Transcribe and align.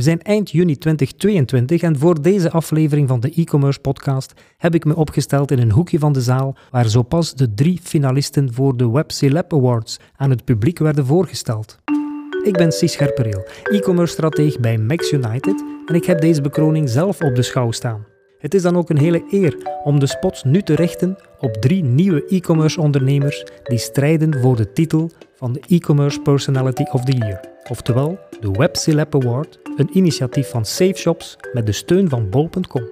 We 0.00 0.06
zijn 0.06 0.22
eind 0.22 0.50
juni 0.50 0.78
2022 0.78 1.82
en 1.82 1.98
voor 1.98 2.22
deze 2.22 2.50
aflevering 2.50 3.08
van 3.08 3.20
de 3.20 3.32
e-commerce 3.34 3.80
podcast 3.80 4.32
heb 4.56 4.74
ik 4.74 4.84
me 4.84 4.96
opgesteld 4.96 5.50
in 5.50 5.58
een 5.58 5.70
hoekje 5.70 5.98
van 5.98 6.12
de 6.12 6.20
zaal 6.20 6.56
waar 6.70 6.88
zo 6.88 7.02
pas 7.02 7.34
de 7.34 7.54
drie 7.54 7.80
finalisten 7.82 8.54
voor 8.54 8.76
de 8.76 8.90
Web 8.90 9.10
Celeb 9.10 9.52
Awards 9.54 9.98
aan 10.16 10.30
het 10.30 10.44
publiek 10.44 10.78
werden 10.78 11.06
voorgesteld. 11.06 11.78
Ik 12.42 12.52
ben 12.52 12.72
Cies 12.72 12.92
Scherpereel, 12.92 13.48
e-commerce 13.62 14.12
strateeg 14.12 14.60
bij 14.60 14.78
Max 14.78 15.12
United 15.12 15.64
en 15.86 15.94
ik 15.94 16.04
heb 16.04 16.20
deze 16.20 16.40
bekroning 16.40 16.88
zelf 16.88 17.20
op 17.20 17.34
de 17.34 17.42
schouw 17.42 17.70
staan. 17.70 18.09
Het 18.40 18.54
is 18.54 18.62
dan 18.62 18.76
ook 18.76 18.90
een 18.90 18.98
hele 18.98 19.24
eer 19.30 19.56
om 19.84 19.98
de 19.98 20.06
spots 20.06 20.44
nu 20.44 20.62
te 20.62 20.74
richten 20.74 21.18
op 21.38 21.54
drie 21.54 21.84
nieuwe 21.84 22.24
e-commerce 22.28 22.80
ondernemers 22.80 23.44
die 23.62 23.78
strijden 23.78 24.40
voor 24.40 24.56
de 24.56 24.72
titel 24.72 25.10
van 25.34 25.52
de 25.52 25.60
E-commerce 25.68 26.20
Personality 26.20 26.82
of 26.82 27.04
the 27.04 27.16
Year, 27.16 27.40
oftewel 27.68 28.18
de 28.40 28.50
Web 28.50 28.76
Celeb 28.76 29.14
Award, 29.14 29.58
een 29.76 29.90
initiatief 29.92 30.50
van 30.50 30.64
Safe 30.64 30.94
Shops 30.94 31.36
met 31.52 31.66
de 31.66 31.72
steun 31.72 32.08
van 32.08 32.30
bol.com. 32.30 32.88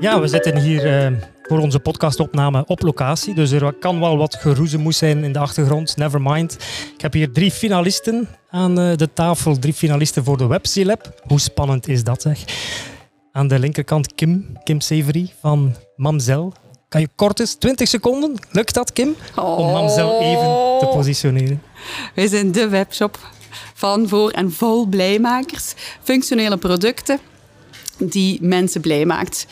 Ja, 0.00 0.20
we 0.20 0.26
zitten 0.26 0.58
hier 0.58 0.86
uh, 0.86 1.18
voor 1.50 1.58
onze 1.58 1.80
podcastopname 1.80 2.64
op 2.66 2.82
locatie, 2.82 3.34
dus 3.34 3.50
er 3.50 3.72
kan 3.72 4.00
wel 4.00 4.16
wat 4.16 4.34
geroezemoes 4.34 4.98
zijn 4.98 5.24
in 5.24 5.32
de 5.32 5.38
achtergrond, 5.38 5.96
never 5.96 6.22
mind. 6.22 6.52
Ik 6.94 7.00
heb 7.00 7.12
hier 7.12 7.32
drie 7.32 7.50
finalisten 7.50 8.28
aan 8.50 8.80
uh, 8.80 8.96
de 8.96 9.12
tafel, 9.12 9.58
drie 9.58 9.72
finalisten 9.72 10.24
voor 10.24 10.36
de 10.36 10.46
Web 10.46 10.66
Celeb. 10.66 11.22
Hoe 11.26 11.40
spannend 11.40 11.88
is 11.88 12.04
dat 12.04 12.22
zeg? 12.22 12.44
Aan 13.32 13.48
de 13.48 13.58
linkerkant 13.58 14.14
Kim, 14.14 14.58
Kim 14.64 14.80
Severy 14.80 15.32
van 15.40 15.74
Mamzel. 15.96 16.52
Kan 16.88 17.00
je 17.00 17.08
kort 17.14 17.40
eens, 17.40 17.54
20 17.54 17.88
seconden, 17.88 18.34
lukt 18.50 18.74
dat 18.74 18.92
Kim? 18.92 19.16
Oh. 19.36 19.58
Om 19.58 19.72
Mamzel 19.72 20.20
even 20.20 20.78
te 20.78 20.86
positioneren. 20.94 21.62
Wij 22.14 22.26
zijn 22.26 22.52
de 22.52 22.68
webshop 22.68 23.18
van, 23.74 24.08
voor 24.08 24.30
en 24.30 24.52
vol 24.52 24.86
blijmakers. 24.86 25.74
Functionele 26.02 26.56
producten 26.56 27.18
die 27.98 28.38
mensen 28.42 28.80
blij 28.80 29.04
maakt. 29.04 29.46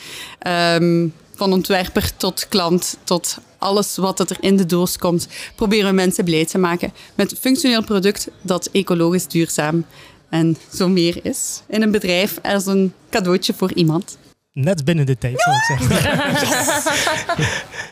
Um, 0.47 1.13
van 1.39 1.53
ontwerper 1.53 2.17
tot 2.17 2.49
klant, 2.49 2.99
tot 3.05 3.39
alles 3.59 3.97
wat 3.97 4.31
er 4.31 4.37
in 4.41 4.57
de 4.57 4.67
doos 4.67 4.99
komt, 4.99 5.29
proberen 5.55 5.89
we 5.89 5.95
mensen 5.95 6.25
blij 6.25 6.47
te 6.47 6.59
maken 6.59 6.93
met 7.15 7.31
een 7.31 7.37
functioneel 7.37 7.85
product 7.85 8.29
dat 8.43 8.69
ecologisch 8.73 9.27
duurzaam 9.27 9.85
en 10.29 10.57
zo 10.75 10.89
meer 10.89 11.19
is 11.23 11.63
in 11.69 11.83
een 11.83 11.91
bedrijf 11.91 12.39
als 12.43 12.67
een 12.67 12.93
cadeautje 13.11 13.55
voor 13.57 13.73
iemand. 13.73 14.19
Net 14.53 14.85
binnen 14.85 15.07
de 15.07 15.19
tijd, 15.19 15.41
zou 15.41 15.57
ik 15.57 15.63
zeggen. 15.79 17.45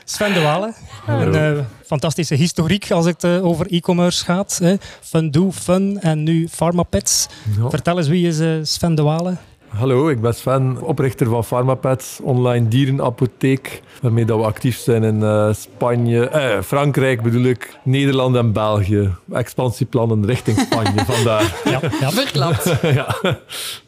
Sven 0.04 0.32
de 0.32 0.40
Walen, 0.40 0.74
een 1.06 1.56
uh, 1.56 1.64
fantastische 1.84 2.34
historiek 2.34 2.90
als 2.90 3.06
het 3.06 3.24
uh, 3.24 3.44
over 3.44 3.66
e-commerce 3.70 4.24
gaat. 4.24 4.58
Hè. 4.62 4.74
Fun 5.00 5.30
Do, 5.30 5.52
Fun 5.52 6.00
en 6.00 6.22
nu 6.22 6.48
Pharmapets. 6.48 7.26
Vertel 7.68 7.98
eens, 7.98 8.08
wie 8.08 8.26
is 8.26 8.38
uh, 8.38 8.58
Sven 8.62 8.94
de 8.94 9.02
Walen? 9.02 9.38
Hallo, 9.78 10.08
ik 10.08 10.20
ben 10.20 10.34
Sven, 10.34 10.82
oprichter 10.82 11.26
van 11.26 11.44
PharmaPets, 11.48 12.18
online 12.22 12.68
dierenapotheek, 12.68 13.82
waarmee 14.00 14.24
dat 14.24 14.38
we 14.38 14.44
actief 14.44 14.78
zijn 14.78 15.02
in 15.02 15.20
uh, 15.20 15.52
Spanje, 15.52 16.28
eh, 16.28 16.62
Frankrijk 16.62 17.22
bedoel 17.22 17.44
ik, 17.44 17.78
Nederland 17.82 18.36
en 18.36 18.52
België. 18.52 19.10
Expansieplannen 19.32 20.26
richting 20.26 20.58
Spanje, 20.58 21.04
vandaar. 21.14 21.60
Ja, 21.64 21.80
ja. 22.00 22.10
verklapt. 22.10 22.74
ja. 23.00 23.16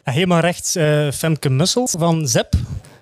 Helemaal 0.03 0.39
rechts 0.39 0.75
uh, 0.75 1.11
Femke 1.11 1.49
Mussel 1.49 1.87
van 1.87 2.27
ZEP. 2.27 2.53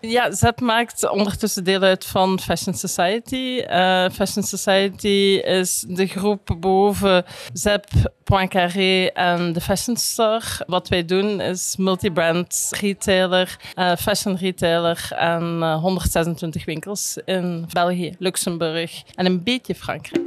Ja, 0.09 0.31
Zep 0.31 0.59
maakt 0.59 1.09
ondertussen 1.09 1.63
deel 1.63 1.81
uit 1.81 2.05
van 2.05 2.39
Fashion 2.39 2.73
Society. 2.73 3.63
Uh, 3.69 4.09
Fashion 4.09 4.43
Society 4.43 5.41
is 5.45 5.85
de 5.87 6.07
groep 6.07 6.55
boven 6.59 7.25
Zep, 7.53 7.85
Poincaré 8.23 9.05
en 9.05 9.53
de 9.53 9.61
Fashion 9.61 9.97
Store. 9.97 10.45
Wat 10.67 10.87
wij 10.87 11.05
doen 11.05 11.41
is 11.41 11.75
multibrand 11.77 12.69
retailer, 12.79 13.57
uh, 13.75 13.95
fashion 13.95 14.35
retailer 14.35 15.07
en 15.09 15.57
uh, 15.59 15.71
eh, 15.71 15.81
126 15.81 16.65
winkels 16.65 17.17
in 17.25 17.65
België, 17.73 18.15
Luxemburg 18.19 19.03
en 19.15 19.25
een 19.25 19.43
beetje 19.43 19.75
Frankrijk. 19.75 20.26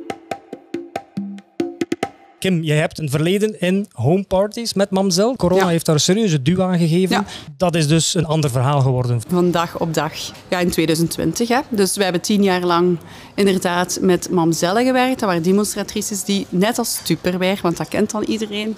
Kim, 2.41 2.63
jij 2.63 2.77
hebt 2.77 2.99
een 2.99 3.11
verleden 3.11 3.61
in 3.61 3.87
homeparties 3.93 4.75
met 4.75 4.91
Mamzel. 4.91 5.37
Corona 5.37 5.69
heeft 5.69 5.87
daar 5.87 5.95
een 5.95 6.01
serieuze 6.01 6.43
duw 6.43 6.63
aan 6.63 6.79
gegeven. 6.79 7.27
Dat 7.57 7.75
is 7.75 7.89
dus 7.89 8.15
een 8.15 8.27
ander 8.27 8.51
verhaal 8.51 8.81
geworden. 8.81 9.21
Van 9.29 9.51
dag 9.51 9.79
op 9.79 9.95
dag. 9.95 10.13
Ja, 10.49 10.59
in 10.59 10.71
2020. 10.71 11.49
Hè. 11.49 11.61
Dus 11.69 11.97
we 11.97 12.03
hebben 12.03 12.21
tien 12.21 12.43
jaar 12.43 12.61
lang 12.61 12.99
inderdaad 13.35 13.99
met 14.01 14.31
Mamzelle 14.31 14.85
gewerkt. 14.85 15.21
Dat 15.21 15.29
waren 15.29 15.43
demonstratrices 15.43 16.25
die, 16.25 16.47
net 16.49 16.79
als 16.79 17.01
Tupperware, 17.05 17.59
want 17.63 17.77
dat 17.77 17.89
kent 17.89 18.11
dan 18.11 18.23
iedereen, 18.23 18.77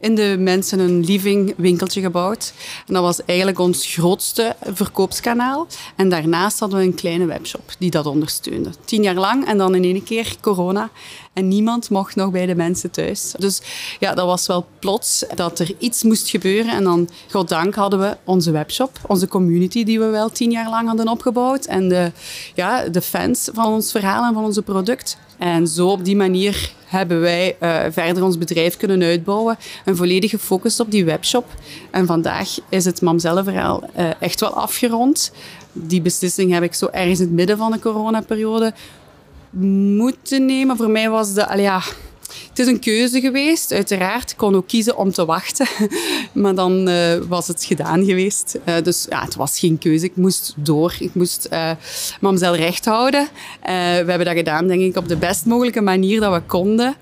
in 0.00 0.14
de 0.14 0.36
mensen 0.38 0.78
een 0.78 1.04
living 1.04 1.54
winkeltje 1.56 2.00
gebouwd. 2.00 2.52
En 2.86 2.94
dat 2.94 3.02
was 3.02 3.24
eigenlijk 3.24 3.58
ons 3.58 3.86
grootste 3.86 4.56
verkoopskanaal. 4.72 5.66
En 5.96 6.08
daarnaast 6.08 6.60
hadden 6.60 6.78
we 6.78 6.84
een 6.84 6.94
kleine 6.94 7.26
webshop 7.26 7.72
die 7.78 7.90
dat 7.90 8.06
ondersteunde. 8.06 8.70
Tien 8.84 9.02
jaar 9.02 9.14
lang 9.14 9.46
en 9.46 9.58
dan 9.58 9.74
in 9.74 9.84
één 9.84 10.04
keer 10.04 10.36
corona. 10.40 10.90
En 11.32 11.48
niemand 11.48 11.90
mocht 11.90 12.16
nog 12.16 12.30
bij 12.30 12.46
de 12.46 12.54
mensen 12.54 12.90
thuis. 12.90 13.34
Dus 13.38 13.60
ja, 13.98 14.14
dat 14.14 14.26
was 14.26 14.46
wel 14.46 14.66
plots 14.78 15.24
dat 15.34 15.58
er 15.58 15.74
iets 15.78 16.02
moest 16.02 16.30
gebeuren. 16.30 16.72
En 16.72 16.84
dan, 16.84 17.08
goddank, 17.30 17.74
hadden 17.74 18.00
we 18.00 18.16
onze 18.24 18.50
webshop, 18.50 18.98
onze 19.06 19.28
community 19.28 19.84
die 19.84 19.98
we 19.98 20.06
wel 20.06 20.30
tien 20.30 20.50
jaar 20.50 20.68
lang 20.68 20.86
hadden 20.86 21.08
opgebouwd. 21.08 21.64
En 21.64 21.88
de, 21.88 22.12
ja, 22.54 22.88
de 22.88 23.00
fans 23.00 23.48
van 23.52 23.66
ons 23.66 23.90
verhaal 23.90 24.24
en 24.24 24.34
van 24.34 24.44
onze 24.44 24.62
product. 24.62 25.18
En 25.38 25.66
zo 25.66 25.88
op 25.88 26.04
die 26.04 26.16
manier 26.16 26.72
hebben 26.86 27.20
wij 27.20 27.56
uh, 27.60 27.80
verder 27.90 28.24
ons 28.24 28.38
bedrijf 28.38 28.76
kunnen 28.76 29.02
uitbouwen. 29.02 29.58
Een 29.84 29.96
volledige 29.96 30.38
focus 30.38 30.80
op 30.80 30.90
die 30.90 31.04
webshop. 31.04 31.46
En 31.90 32.06
vandaag 32.06 32.48
is 32.68 32.84
het 32.84 33.02
Mamzelle-verhaal 33.02 33.82
uh, 33.98 34.10
echt 34.20 34.40
wel 34.40 34.54
afgerond. 34.54 35.32
Die 35.72 36.02
beslissing 36.02 36.52
heb 36.52 36.62
ik 36.62 36.74
zo 36.74 36.86
ergens 36.86 37.18
in 37.20 37.26
het 37.26 37.34
midden 37.34 37.56
van 37.56 37.70
de 37.70 37.78
coronaperiode 37.78 38.72
moeten 39.50 40.44
nemen. 40.46 40.76
Voor 40.76 40.90
mij 40.90 41.10
was 41.10 41.34
de... 41.34 41.46
Ja, 41.56 41.82
het 42.48 42.58
is 42.58 42.66
een 42.66 42.78
keuze 42.78 43.20
geweest, 43.20 43.72
uiteraard. 43.72 44.30
Ik 44.30 44.36
kon 44.36 44.54
ook 44.54 44.66
kiezen 44.66 44.96
om 44.96 45.12
te 45.12 45.24
wachten. 45.24 45.66
maar 46.32 46.54
dan 46.54 46.88
uh, 46.88 47.16
was 47.28 47.48
het 47.48 47.64
gedaan 47.64 48.04
geweest. 48.04 48.58
Uh, 48.68 48.74
dus 48.82 49.06
ja, 49.08 49.24
het 49.24 49.34
was 49.34 49.58
geen 49.58 49.78
keuze. 49.78 50.04
Ik 50.04 50.16
moest 50.16 50.54
door. 50.56 50.94
Ik 50.98 51.14
moest 51.14 51.48
uh, 51.52 51.70
mamzel 52.20 52.56
recht 52.56 52.84
houden. 52.84 53.28
we 53.62 53.70
hebben 54.06 54.24
dat 54.24 54.36
gedaan, 54.36 54.66
denk 54.66 54.80
ik, 54.80 54.96
op 54.96 55.08
de 55.08 55.16
best 55.16 55.46
mogelijke 55.46 55.80
manier 55.80 56.20
dat 56.20 56.32
we 56.32 56.42
konden. 56.46 56.94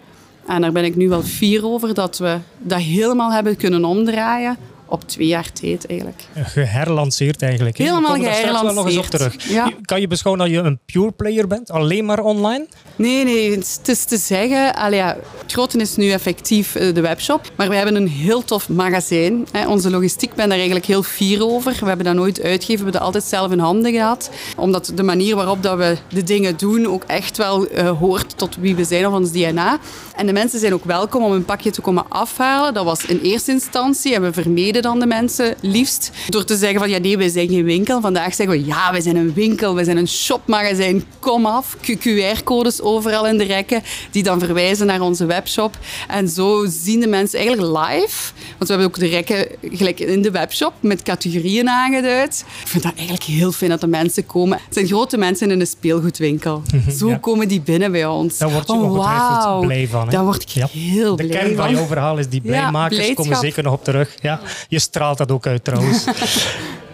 En 0.47 0.61
daar 0.61 0.73
ben 0.73 0.85
ik 0.85 0.97
nu 0.97 1.09
wel 1.09 1.23
fier 1.23 1.67
over 1.67 1.95
dat 1.95 2.19
we 2.19 2.39
dat 2.59 2.81
helemaal 2.81 3.33
hebben 3.33 3.57
kunnen 3.57 3.85
omdraaien 3.85 4.57
op 4.89 5.09
twee 5.09 5.27
jaar 5.27 5.53
tijd 5.53 5.87
eigenlijk. 5.87 6.23
Geherlanceerd 6.35 7.43
eigenlijk. 7.43 7.77
Helemaal 7.77 8.15
geherlanceerd. 8.15 8.63
wel 8.63 8.75
nog 8.75 8.87
eens 8.87 8.97
op 8.97 9.05
terug. 9.05 9.49
Ja. 9.49 9.73
Kan 9.83 10.01
je 10.01 10.07
beschouwen 10.07 10.45
dat 10.45 10.55
je 10.55 10.63
een 10.63 10.79
pure 10.87 11.13
player 11.13 11.47
bent, 11.47 11.71
alleen 11.71 12.05
maar 12.05 12.21
online? 12.21 12.67
Nee, 12.97 13.25
nee, 13.25 13.51
het 13.51 13.81
is 13.85 14.05
te 14.05 14.17
zeggen. 14.17 14.75
Allee, 14.75 14.99
ja, 14.99 15.17
het 15.43 15.53
grote 15.53 15.79
is 15.79 15.97
nu 15.97 16.11
effectief 16.11 16.75
eh, 16.75 16.95
de 16.95 17.01
webshop. 17.01 17.51
Maar 17.57 17.69
we 17.69 17.75
hebben 17.75 17.95
een 17.95 18.09
heel 18.09 18.45
tof 18.45 18.69
magazijn. 18.69 19.47
Onze 19.67 19.91
logistiek 19.91 20.35
ben 20.35 20.49
daar 20.49 20.57
eigenlijk 20.57 20.87
heel 20.87 21.03
fier 21.03 21.45
over. 21.47 21.77
We 21.81 21.87
hebben 21.87 22.07
dat 22.07 22.15
nooit 22.15 22.43
uitgegeven, 22.43 22.67
we 22.67 22.91
hebben 22.91 22.93
dat 22.93 23.03
altijd 23.03 23.25
zelf 23.25 23.53
in 23.53 23.59
handen 23.59 23.93
gehad. 23.93 24.31
Omdat 24.57 24.93
de 24.95 25.03
manier 25.03 25.37
waarop 25.37 25.63
dat 25.63 25.79
we 25.79 25.97
de 26.09 26.23
dingen 26.23 26.57
doen 26.57 26.87
ook 26.87 27.03
echt 27.07 27.37
wel 27.37 27.73
uh, 27.73 27.91
hoort 27.99 28.39
tot 28.39 28.57
wie 28.57 28.75
we 28.75 28.85
zijn 28.85 29.07
of 29.07 29.13
ons 29.13 29.33
DNA. 29.33 29.79
En 30.17 30.27
de 30.27 30.33
mensen 30.33 30.61
zijn 30.61 30.75
ook 30.75 30.85
welkom 30.85 31.23
om 31.23 31.33
een 31.33 31.45
pakje 31.45 31.71
te 31.71 31.81
komen 31.81 32.05
afhalen. 32.09 32.75
Dat 32.75 32.85
was 32.85 33.05
in 33.05 33.21
eerste 33.23 33.51
instantie 33.51 34.15
en 34.15 34.23
we 34.23 34.33
vermeden 34.33 34.78
dan 34.83 35.01
de 35.01 35.07
mensen 35.07 35.55
liefst 35.61 36.11
door 36.29 36.45
te 36.45 36.57
zeggen 36.57 36.79
van 36.79 36.91
ja 36.91 36.99
nee, 36.99 37.19
wij 37.19 37.29
zijn 37.29 37.49
geen 37.49 37.65
winkel. 37.65 38.01
Vandaag 38.01 38.35
zeggen 38.35 38.59
we 38.59 38.67
ja, 38.67 38.91
wij 38.91 39.01
zijn 39.01 39.17
een 39.17 39.35
winkel, 39.35 39.75
wij 39.75 39.85
zijn 39.85 39.97
een 39.97 40.09
shopmagazijn, 40.09 41.05
kom 41.19 41.47
af. 41.47 41.77
QR-codes 41.77 42.81
overal 42.81 43.27
in 43.27 43.39
de 43.39 43.45
rekken 43.45 43.83
die 44.11 44.23
dan 44.23 44.39
verwijzen 44.39 44.87
naar 44.87 45.01
onze 45.01 45.27
webshop. 45.27 45.79
En 46.09 46.29
zo 46.29 46.67
zien 46.69 47.01
de 47.01 47.07
mensen 47.07 47.39
eigenlijk 47.39 47.79
live, 47.79 48.33
want 48.59 48.71
we 48.71 48.77
hebben 48.77 48.87
ook 48.87 48.99
de 48.99 49.07
rekken 49.07 49.47
gelijk 49.77 50.01
in 50.01 50.23
de 50.23 50.31
webshop 50.31 50.73
met 50.81 51.03
categorieën 51.03 51.69
aangeduid. 51.69 52.45
Ik 52.63 52.69
vind 52.69 52.83
dat 52.83 52.93
eigenlijk 52.95 53.25
heel 53.25 53.53
fijn 53.53 53.71
dat 53.71 53.81
de 53.81 53.87
mensen 53.87 54.27
komen. 54.27 54.59
Het 54.65 54.75
zijn 54.75 54.87
grote 54.87 55.17
mensen 55.17 55.51
in 55.51 55.61
een 55.61 55.67
speelgoedwinkel. 55.67 56.63
Zo 56.99 57.17
komen 57.21 57.49
die 57.49 57.61
binnen 57.61 57.93
bij 57.93 58.07
ons. 58.07 58.39
Daar 58.39 58.51
word 58.51 58.67
je 58.67 58.73
oh, 58.73 58.81
wow. 58.81 59.61
blij 59.61 59.89
van. 59.89 60.09
Daar 60.09 60.25
word 60.25 60.43
ik 60.43 60.51
heel 60.51 61.15
blij 61.15 61.27
van. 61.27 61.37
De 61.37 61.45
kern 61.45 61.57
van 61.57 61.71
je 61.71 61.79
overhaal 61.79 62.19
is 62.19 62.29
die 62.29 62.41
blijmakers 62.41 63.07
ja, 63.07 63.15
komen 63.15 63.37
zeker 63.37 63.63
nog 63.63 63.73
op 63.73 63.85
terug. 63.85 64.15
Ja. 64.23 64.41
Je 64.69 64.79
straalt 64.79 65.19
dat 65.19 65.33
ook 65.33 65.47
uit 65.47 65.65
trouwens. 65.65 66.05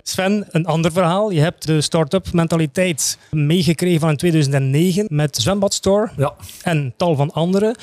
Sven, 0.06 0.46
een 0.50 0.66
ander 0.66 0.92
verhaal. 0.92 1.30
Je 1.30 1.40
hebt 1.40 1.66
de 1.66 1.80
start-up 1.80 2.32
mentaliteit 2.32 3.18
meegekregen 3.30 4.00
van 4.00 4.08
in 4.08 4.16
2009 4.16 5.06
met 5.08 5.36
Zwembadstore 5.36 6.10
ja. 6.16 6.34
en 6.62 6.94
tal 6.96 7.16
van 7.16 7.32
andere. 7.32 7.74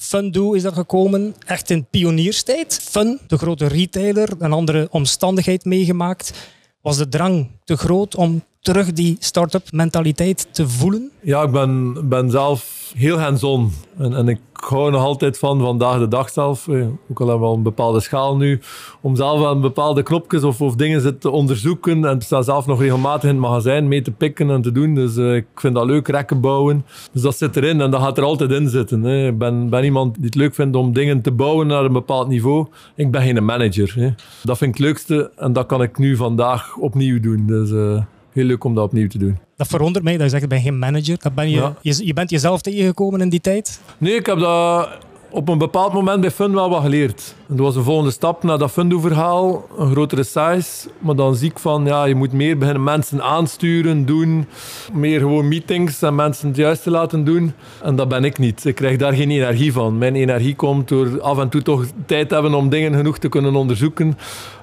Fundo 0.00 0.52
is 0.52 0.62
dat 0.62 0.74
gekomen, 0.74 1.34
echt 1.46 1.70
in 1.70 1.86
pionierstijd. 1.90 2.80
Fun, 2.82 3.20
de 3.26 3.38
grote 3.38 3.66
retailer, 3.66 4.28
een 4.38 4.52
andere 4.52 4.88
omstandigheid 4.90 5.64
meegemaakt. 5.64 6.32
Was 6.80 6.96
de 6.96 7.08
drang 7.08 7.50
te 7.64 7.76
groot 7.76 8.14
om 8.14 8.42
terug 8.62 8.92
die 8.92 9.16
start-up 9.18 9.72
mentaliteit 9.72 10.54
te 10.54 10.68
voelen? 10.68 11.10
Ja, 11.20 11.42
ik 11.42 11.50
ben, 11.50 11.96
ben 12.08 12.30
zelf 12.30 12.92
heel 12.96 13.20
hands-on. 13.20 13.72
En, 13.98 14.14
en 14.14 14.28
ik 14.28 14.40
hou 14.52 14.90
nog 14.90 15.02
altijd 15.02 15.38
van 15.38 15.60
vandaag 15.60 15.98
de 15.98 16.08
dag 16.08 16.30
zelf, 16.30 16.68
eh, 16.68 16.86
ook 17.10 17.20
al 17.20 17.28
hebben 17.28 17.50
we 17.50 17.56
een 17.56 17.62
bepaalde 17.62 18.00
schaal 18.00 18.36
nu, 18.36 18.60
om 19.00 19.16
zelf 19.16 19.44
aan 19.44 19.60
bepaalde 19.60 20.02
knopjes 20.02 20.42
of, 20.42 20.60
of 20.60 20.74
dingen 20.74 21.18
te 21.18 21.30
onderzoeken 21.30 22.04
en 22.04 22.20
sta 22.20 22.42
zelf 22.42 22.66
nog 22.66 22.80
regelmatig 22.80 23.22
in 23.22 23.28
het 23.28 23.44
magazijn 23.44 23.88
mee 23.88 24.02
te 24.02 24.10
pikken 24.10 24.50
en 24.50 24.62
te 24.62 24.72
doen. 24.72 24.94
Dus 24.94 25.16
uh, 25.16 25.34
ik 25.34 25.46
vind 25.54 25.74
dat 25.74 25.86
leuk, 25.86 26.08
rekken 26.08 26.40
bouwen. 26.40 26.84
Dus 27.12 27.22
dat 27.22 27.36
zit 27.36 27.56
erin 27.56 27.80
en 27.80 27.90
dat 27.90 28.00
gaat 28.00 28.18
er 28.18 28.24
altijd 28.24 28.50
in 28.50 28.68
zitten. 28.68 29.02
Hè. 29.02 29.26
Ik 29.26 29.38
ben, 29.38 29.68
ben 29.68 29.84
iemand 29.84 30.14
die 30.14 30.24
het 30.24 30.34
leuk 30.34 30.54
vindt 30.54 30.76
om 30.76 30.92
dingen 30.92 31.20
te 31.20 31.32
bouwen 31.32 31.66
naar 31.66 31.84
een 31.84 31.92
bepaald 31.92 32.28
niveau. 32.28 32.66
Ik 32.94 33.10
ben 33.10 33.22
geen 33.22 33.44
manager. 33.44 33.92
Hè. 33.94 34.10
Dat 34.42 34.58
vind 34.58 34.70
ik 34.70 34.76
het 34.76 34.86
leukste 34.86 35.30
en 35.36 35.52
dat 35.52 35.66
kan 35.66 35.82
ik 35.82 35.98
nu 35.98 36.16
vandaag 36.16 36.76
opnieuw 36.76 37.20
doen. 37.20 37.46
Dus 37.46 37.70
uh, 37.70 38.02
heel 38.32 38.44
leuk 38.44 38.64
om 38.64 38.74
dat 38.74 38.84
opnieuw 38.84 39.08
te 39.08 39.18
doen. 39.18 39.38
Dat 39.56 39.66
verwondert 39.66 40.04
mij 40.04 40.12
dat 40.12 40.22
je 40.22 40.28
zegt, 40.28 40.42
ik 40.42 40.48
ben 40.48 40.60
geen 40.60 40.78
manager. 40.78 41.16
Dat 41.18 41.34
ben 41.34 41.50
je, 41.50 41.56
Ja. 41.56 41.76
je, 41.82 42.06
je 42.06 42.12
bent 42.12 42.30
jezelf 42.30 42.60
tegengekomen 42.60 43.20
in 43.20 43.28
die 43.28 43.40
tijd. 43.40 43.80
Nee, 43.98 44.14
ik 44.14 44.26
heb 44.26 44.38
dat 44.38 44.88
op 45.30 45.48
een 45.48 45.58
bepaald 45.58 45.92
moment 45.92 46.20
bij 46.20 46.30
Fun 46.30 46.54
wel 46.54 46.70
wat 46.70 46.82
geleerd. 46.82 47.34
En 47.48 47.56
dat 47.56 47.66
was 47.66 47.76
een 47.76 47.82
volgende 47.82 48.10
stap 48.10 48.42
naar 48.42 48.58
dat 48.58 48.70
Fundo-verhaal, 48.70 49.66
een 49.78 49.90
grotere 49.90 50.22
size. 50.22 50.88
Maar 50.98 51.14
dan 51.14 51.34
zie 51.34 51.50
ik 51.50 51.58
van, 51.58 51.84
ja, 51.84 52.04
je 52.04 52.14
moet 52.14 52.32
meer 52.32 52.58
beginnen 52.58 52.84
mensen 52.84 53.22
aansturen, 53.22 54.06
doen. 54.06 54.46
Meer 54.92 55.20
gewoon 55.20 55.48
meetings 55.48 56.02
en 56.02 56.14
mensen 56.14 56.48
het 56.48 56.56
juiste 56.56 56.90
laten 56.90 57.24
doen. 57.24 57.52
En 57.82 57.96
dat 57.96 58.08
ben 58.08 58.24
ik 58.24 58.38
niet. 58.38 58.64
Ik 58.64 58.74
krijg 58.74 58.96
daar 58.96 59.12
geen 59.12 59.30
energie 59.30 59.72
van. 59.72 59.98
Mijn 59.98 60.14
energie 60.14 60.54
komt 60.54 60.88
door 60.88 61.20
af 61.20 61.38
en 61.38 61.48
toe 61.48 61.62
toch 61.62 61.84
tijd 62.06 62.30
hebben 62.30 62.54
om 62.54 62.68
dingen 62.68 62.94
genoeg 62.94 63.18
te 63.18 63.28
kunnen 63.28 63.54
onderzoeken. 63.54 64.18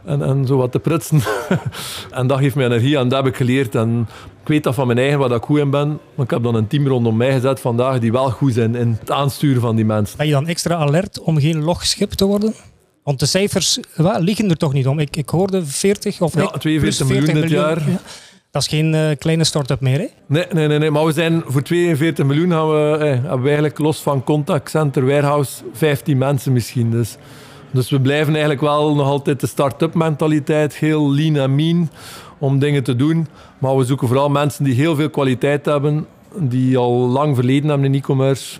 En, 0.06 0.22
en 0.22 0.46
zo 0.46 0.58
wat 0.58 0.72
te 0.72 0.80
prutsen. 0.80 1.22
en 2.12 2.28
dat 2.28 2.40
geeft 2.40 2.56
mij 2.56 2.66
energie 2.66 2.98
en 2.98 3.08
dat 3.08 3.24
heb 3.24 3.34
ik 3.34 3.38
geleerd. 3.38 3.76
En 3.76 4.08
ik 4.48 4.54
weet 4.54 4.64
dat 4.64 4.76
van 4.76 4.88
mijn 4.88 5.00
eigen, 5.00 5.20
waar 5.20 5.30
dat 5.30 5.38
ik 5.38 5.44
goed 5.44 5.60
in 5.60 5.70
ben. 5.70 6.00
Maar 6.16 6.26
ik 6.26 6.32
heb 6.32 6.44
dan 6.44 6.56
een 6.56 6.68
team 6.68 6.88
rondom 6.88 7.18
mij 7.18 7.32
gezet 7.32 7.60
vandaag 7.60 8.00
die 8.00 8.12
wel 8.12 8.30
goed 8.30 8.54
zijn 8.54 8.76
in 8.76 8.98
het 9.00 9.12
aansturen 9.12 9.62
van 9.62 9.76
die 9.76 9.86
mensen. 9.86 10.18
Ben 10.18 10.26
je 10.26 10.32
dan 10.32 10.48
extra 10.48 10.76
alert 10.76 11.20
om 11.20 11.40
geen 11.40 11.64
logschip 11.64 12.12
te 12.12 12.26
worden? 12.26 12.54
Want 13.04 13.20
de 13.20 13.26
cijfers 13.26 13.80
wel, 13.96 14.20
liegen 14.20 14.50
er 14.50 14.58
toch 14.58 14.74
niet 14.74 14.88
om. 14.88 15.00
Ik, 15.00 15.16
ik 15.16 15.30
hoorde 15.30 15.66
40 15.66 16.22
of 16.22 16.34
Ja, 16.34 16.40
nee, 16.40 16.50
42 16.58 17.08
plus 17.08 17.20
miljoen 17.20 17.42
dit 17.42 17.50
jaar. 17.50 17.90
Ja. 17.90 18.00
Dat 18.52 18.62
is 18.62 18.68
geen 18.68 18.94
eh, 18.94 19.18
kleine 19.18 19.44
start-up 19.44 19.82
meer, 19.82 20.00
hè? 20.00 20.08
Nee, 20.28 20.46
nee, 20.52 20.68
nee, 20.68 20.80
nee, 20.80 20.92
maar 20.92 21.06
we 21.06 21.12
zijn 21.12 21.44
voor 21.46 21.62
42 21.62 22.26
miljoen 22.26 22.52
gaan 22.52 22.70
we, 22.70 22.98
eh, 22.98 23.10
hebben 23.10 23.42
we 23.42 23.48
eigenlijk 23.48 23.78
los 23.78 24.00
van 24.00 24.24
contact 24.24 24.70
center, 24.70 25.06
warehouse, 25.06 25.64
15 25.74 26.18
mensen 26.18 26.54
misschien. 26.54 26.92
Dus, 26.92 27.18
dus 27.72 27.90
we 27.90 28.02
blijven 28.02 28.32
eigenlijk 28.32 28.62
wel 28.62 28.96
nog 28.96 29.08
altijd 29.08 29.40
de 29.40 29.48
start-up 29.48 29.94
mentaliteit, 29.94 30.76
heel 30.76 31.14
lean 31.14 31.36
en 31.36 31.56
mean 31.56 31.90
om 32.38 32.60
dingen 32.60 32.84
te 32.84 32.96
doen. 32.96 33.28
Maar 33.58 33.78
we 33.78 33.84
zoeken 33.84 34.08
vooral 34.08 34.30
mensen 34.30 34.64
die 34.64 34.74
heel 34.74 34.96
veel 34.96 35.10
kwaliteit 35.10 35.66
hebben, 35.66 36.06
die 36.36 36.78
al 36.78 36.94
lang 36.94 37.36
verleden 37.36 37.70
hebben 37.70 37.88
in 37.88 38.00
e-commerce. 38.00 38.60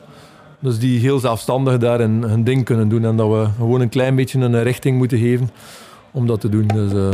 Dus 0.60 0.80
die 0.80 1.00
heel 1.00 1.20
zelfstandig 1.20 1.78
daar 1.78 2.00
hun, 2.00 2.24
hun 2.24 2.44
ding 2.44 2.66
kunnen 2.66 2.90
doen 2.90 3.06
en 3.06 3.16
dat 3.16 3.30
we 3.30 3.48
gewoon 3.58 3.82
een 3.82 3.90
klein 3.90 4.16
beetje 4.16 4.40
een 4.40 4.64
richting 4.64 4.98
moeten 4.98 5.18
geven 5.18 5.50
om 6.12 6.28
dat 6.28 6.42
te 6.42 6.50
doen. 6.50 6.68
Dus, 6.68 6.94
eh, 6.94 7.10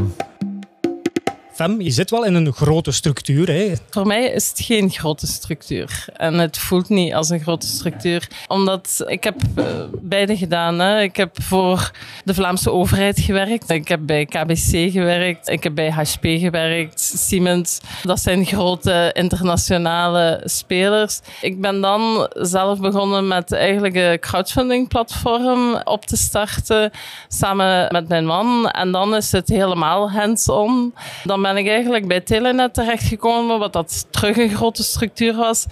Fem, 1.53 1.81
je 1.81 1.91
zit 1.91 2.09
wel 2.09 2.25
in 2.25 2.35
een 2.35 2.53
grote 2.53 2.91
structuur. 2.91 3.47
Hè? 3.47 3.73
Voor 3.89 4.07
mij 4.07 4.25
is 4.25 4.49
het 4.49 4.59
geen 4.59 4.89
grote 4.89 5.27
structuur. 5.27 6.05
En 6.13 6.33
het 6.33 6.57
voelt 6.57 6.89
niet 6.89 7.13
als 7.13 7.29
een 7.29 7.39
grote 7.39 7.67
structuur. 7.67 8.29
Omdat 8.47 9.03
ik 9.07 9.23
heb 9.23 9.35
uh, 9.55 9.65
beide 10.01 10.37
gedaan. 10.37 10.79
Hè. 10.79 11.01
Ik 11.01 11.15
heb 11.15 11.41
voor 11.41 11.91
de 12.23 12.33
Vlaamse 12.33 12.71
overheid 12.71 13.19
gewerkt. 13.19 13.69
Ik 13.69 13.87
heb 13.87 13.99
bij 14.03 14.25
KBC 14.25 14.91
gewerkt. 14.91 15.49
Ik 15.49 15.63
heb 15.63 15.75
bij 15.75 15.91
HP 15.91 16.21
gewerkt. 16.21 16.99
Siemens. 16.99 17.79
Dat 18.03 18.19
zijn 18.19 18.45
grote 18.45 19.09
internationale 19.13 20.41
spelers. 20.43 21.19
Ik 21.41 21.61
ben 21.61 21.81
dan 21.81 22.29
zelf 22.33 22.79
begonnen 22.79 23.27
met 23.27 23.51
eigenlijk 23.51 23.95
een 23.95 24.19
crowdfunding 24.19 24.87
platform 24.87 25.81
op 25.83 26.05
te 26.05 26.17
starten. 26.17 26.91
Samen 27.27 27.87
met 27.91 28.07
mijn 28.07 28.25
man. 28.25 28.69
En 28.69 28.91
dan 28.91 29.15
is 29.15 29.31
het 29.31 29.49
helemaal 29.49 30.11
hands-on. 30.11 30.93
Dan 31.23 31.41
ben 31.43 31.57
ik 31.57 31.67
eigenlijk 31.67 32.07
bij 32.07 32.19
Telenet 32.21 32.73
terechtgekomen, 32.73 33.59
wat 33.59 33.73
dat 33.73 34.05
terug 34.09 34.37
een 34.37 34.49
grote 34.49 34.83
structuur 34.83 35.35
was. 35.35 35.65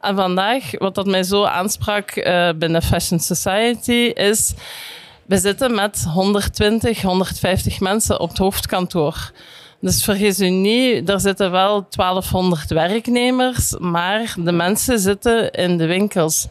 En 0.00 0.16
vandaag, 0.16 0.78
wat 0.78 0.94
dat 0.94 1.06
mij 1.06 1.22
zo 1.22 1.44
aansprak 1.44 2.16
uh, 2.16 2.50
binnen 2.56 2.82
Fashion 2.82 3.20
Society, 3.20 4.12
is... 4.14 4.54
We 5.26 5.38
zitten 5.38 5.74
met 5.74 6.04
120, 6.12 7.02
150 7.02 7.80
mensen 7.80 8.20
op 8.20 8.28
het 8.28 8.38
hoofdkantoor. 8.38 9.32
Dus 9.80 10.04
vergis 10.04 10.40
u 10.40 10.48
niet, 10.48 11.08
er 11.08 11.20
zitten 11.20 11.50
wel 11.50 11.86
1200 11.90 12.70
werknemers, 12.70 13.76
maar 13.78 14.34
de 14.38 14.52
mensen 14.52 14.98
zitten 14.98 15.50
in 15.50 15.76
de 15.76 15.86
winkels. 15.86 16.46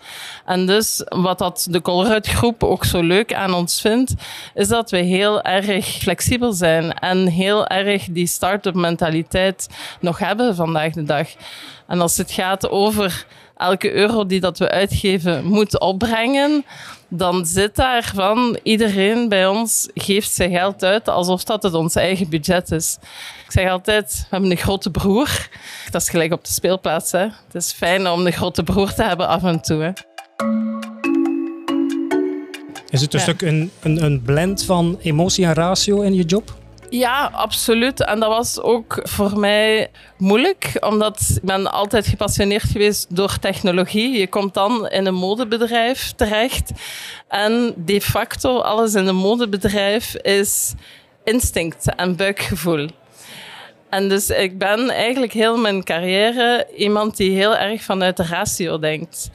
En 0.46 0.66
dus 0.66 1.04
wat 1.10 1.38
dat 1.38 1.68
de 1.70 1.82
Colruyt 1.82 2.28
groep 2.28 2.64
ook 2.64 2.86
zo 2.86 3.02
leuk 3.02 3.34
aan 3.34 3.54
ons 3.54 3.82
vindt, 3.82 4.14
is 4.54 4.68
dat 4.68 4.90
we 4.90 4.98
heel 4.98 5.42
erg 5.42 5.86
flexibel 5.86 6.54
zijn 6.54 6.94
en 6.94 7.28
heel 7.28 7.68
erg 7.68 8.06
die 8.10 8.28
start-up 8.28 8.76
mentaliteit 8.76 9.68
nog 10.00 10.20
hebben 10.20 10.56
vandaag 10.56 10.92
de 10.92 11.04
dag. 11.04 11.28
En 11.88 12.02
als 12.02 12.18
het 12.18 12.32
gaat 12.32 12.70
over 12.70 13.26
elke 13.58 13.94
euro 13.94 14.26
die 14.26 14.40
dat 14.40 14.58
we 14.58 14.70
uitgeven 14.70 15.46
moet 15.46 15.80
opbrengen, 15.80 16.66
dan 17.08 17.46
zit 17.46 17.76
daar 17.76 18.12
van 18.16 18.58
iedereen 18.64 19.30
bij 19.30 19.48
ons 19.48 19.90
geeft 19.94 20.32
zijn 20.34 20.52
geld 20.52 20.84
uit 20.84 21.08
alsof 21.10 21.44
dat 21.44 21.64
het 21.64 21.74
ons 21.74 21.96
eigen 21.96 22.30
budget 22.30 22.72
is. 22.72 22.98
Ik 23.46 23.52
zeg 23.52 23.70
altijd, 23.70 24.14
we 24.20 24.26
hebben 24.30 24.52
een 24.52 24.58
grote 24.58 24.92
broer. 24.92 25.48
Dat 25.92 26.02
is 26.02 26.10
gelijk 26.10 26.34
op 26.34 26.46
de 26.46 26.52
speelplaats. 26.52 27.12
Hè. 27.12 27.20
Het 27.20 27.56
is 27.56 27.72
fijn 27.72 28.08
om 28.08 28.26
een 28.26 28.32
grote 28.34 28.64
broer 28.64 28.94
te 28.94 29.04
hebben 29.04 29.28
af 29.28 29.44
en 29.44 29.62
toe. 29.62 29.82
Hè. 29.82 29.92
Is 32.90 33.02
het 33.02 33.14
een 33.14 33.20
Ja. 33.20 33.26
stuk 33.26 33.42
een, 33.42 33.72
een, 33.82 34.04
een 34.04 34.22
blend 34.22 34.64
van 34.64 34.98
emotie 35.02 35.46
en 35.46 35.54
ratio 35.54 36.02
in 36.02 36.14
je 36.14 36.24
job? 36.24 36.56
Ja, 36.98 37.30
absoluut. 37.34 38.06
En 38.06 38.20
dat 38.20 38.30
was 38.30 38.62
ook 38.62 39.00
voor 39.04 39.40
mij 39.40 39.92
moeilijk, 40.18 40.78
omdat 40.80 41.20
ik 41.36 41.42
ben 41.42 41.72
altijd 41.72 42.08
gepassioneerd 42.08 42.64
geweest 42.64 43.16
door 43.16 43.40
technologie. 43.40 44.20
Je 44.20 44.28
komt 44.28 44.54
dan 44.54 44.90
in 44.90 45.06
een 45.06 45.14
modebedrijf 45.14 46.12
terecht 46.16 46.72
en 47.28 47.74
de 47.78 48.02
facto 48.02 48.60
alles 48.60 48.94
in 48.94 49.08
een 49.08 49.16
modebedrijf 49.16 50.16
is 50.16 50.74
instinct 51.24 51.96
en 51.96 52.16
buikgevoel. 52.16 52.88
En 53.90 54.10
dus 54.10 54.30
ik 54.30 54.58
ben 54.58 54.90
eigenlijk 54.90 55.34
heel 55.34 55.58
mijn 55.58 55.84
carrière 55.84 56.68
iemand 56.78 57.18
die 57.18 57.32
heel 57.32 57.56
erg 57.56 57.82
vanuit 57.82 58.18
de 58.18 58.26
ratio 58.26 58.80
denkt. 58.80 59.30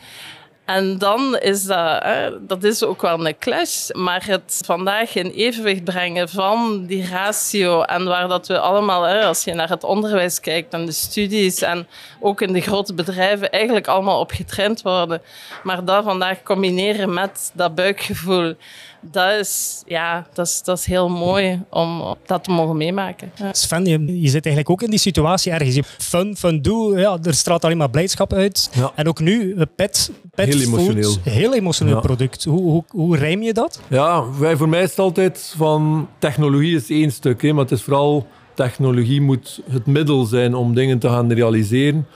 En 0.74 0.98
dan 0.98 1.38
is 1.38 1.64
dat, 1.64 2.02
hè, 2.02 2.46
dat 2.46 2.64
is 2.64 2.84
ook 2.84 3.02
wel 3.02 3.26
een 3.26 3.38
clash, 3.38 3.88
maar 3.92 4.24
het 4.26 4.62
vandaag 4.64 5.14
in 5.14 5.30
evenwicht 5.30 5.84
brengen 5.84 6.28
van 6.28 6.86
die 6.86 7.08
ratio 7.08 7.82
en 7.82 8.04
waar 8.04 8.28
dat 8.28 8.46
we 8.46 8.58
allemaal, 8.58 9.02
hè, 9.02 9.24
als 9.24 9.44
je 9.44 9.54
naar 9.54 9.68
het 9.68 9.84
onderwijs 9.84 10.40
kijkt 10.40 10.72
en 10.72 10.86
de 10.86 10.92
studies 10.92 11.62
en 11.62 11.88
ook 12.20 12.40
in 12.40 12.52
de 12.52 12.60
grote 12.60 12.94
bedrijven, 12.94 13.50
eigenlijk 13.50 13.86
allemaal 13.86 14.20
op 14.20 14.30
getraind 14.30 14.82
worden. 14.82 15.22
Maar 15.62 15.84
dat 15.84 16.04
vandaag 16.04 16.42
combineren 16.42 17.14
met 17.14 17.50
dat 17.54 17.74
buikgevoel, 17.74 18.54
dat 19.00 19.40
is, 19.40 19.82
ja, 19.86 20.26
dat 20.34 20.46
is, 20.46 20.62
dat 20.62 20.78
is 20.78 20.84
heel 20.84 21.08
mooi 21.08 21.62
om 21.70 22.16
dat 22.26 22.44
te 22.44 22.50
mogen 22.50 22.76
meemaken. 22.76 23.32
Ja. 23.36 23.52
Sven, 23.52 23.84
je, 23.84 24.20
je 24.20 24.28
zit 24.28 24.44
eigenlijk 24.46 24.70
ook 24.70 24.82
in 24.82 24.90
die 24.90 24.98
situatie 24.98 25.52
ergens. 25.52 25.74
Je- 25.74 25.82
Fun, 25.98 26.36
fun, 26.36 26.62
do, 26.62 26.98
ja, 26.98 27.18
er 27.22 27.34
straalt 27.34 27.64
alleen 27.64 27.76
maar 27.76 27.90
blijdschap 27.90 28.32
uit. 28.32 28.70
Ja. 28.72 28.92
En 28.94 29.08
ook 29.08 29.20
nu, 29.20 29.54
eh, 29.54 29.62
pet, 29.76 30.10
pet 30.34 30.46
Heel 30.54 30.58
food, 30.58 30.78
emotioneel. 30.78 31.14
heel 31.22 31.54
emotioneel 31.54 31.94
Ja. 31.94 32.00
product. 32.00 32.44
Hoe, 32.44 32.60
hoe, 32.60 32.84
hoe 32.88 33.16
rijm 33.16 33.42
je 33.42 33.52
dat? 33.52 33.80
Ja, 33.88 34.24
wij, 34.38 34.56
voor 34.56 34.68
mij 34.68 34.82
is 34.82 34.90
het 34.90 34.98
altijd 34.98 35.54
van 35.56 36.08
technologie 36.18 36.76
is 36.76 36.90
één 36.90 37.12
stuk, 37.12 37.42
hè, 37.42 37.52
maar 37.52 37.62
het 37.62 37.72
is 37.72 37.82
vooral 37.82 38.26
technologie 38.54 39.20
moet 39.20 39.60
het 39.70 39.86
middel 39.86 40.24
zijn 40.24 40.54
om 40.54 40.74
dingen 40.74 40.98
te 40.98 41.08
gaan 41.08 41.32
realiseren. 41.32 42.06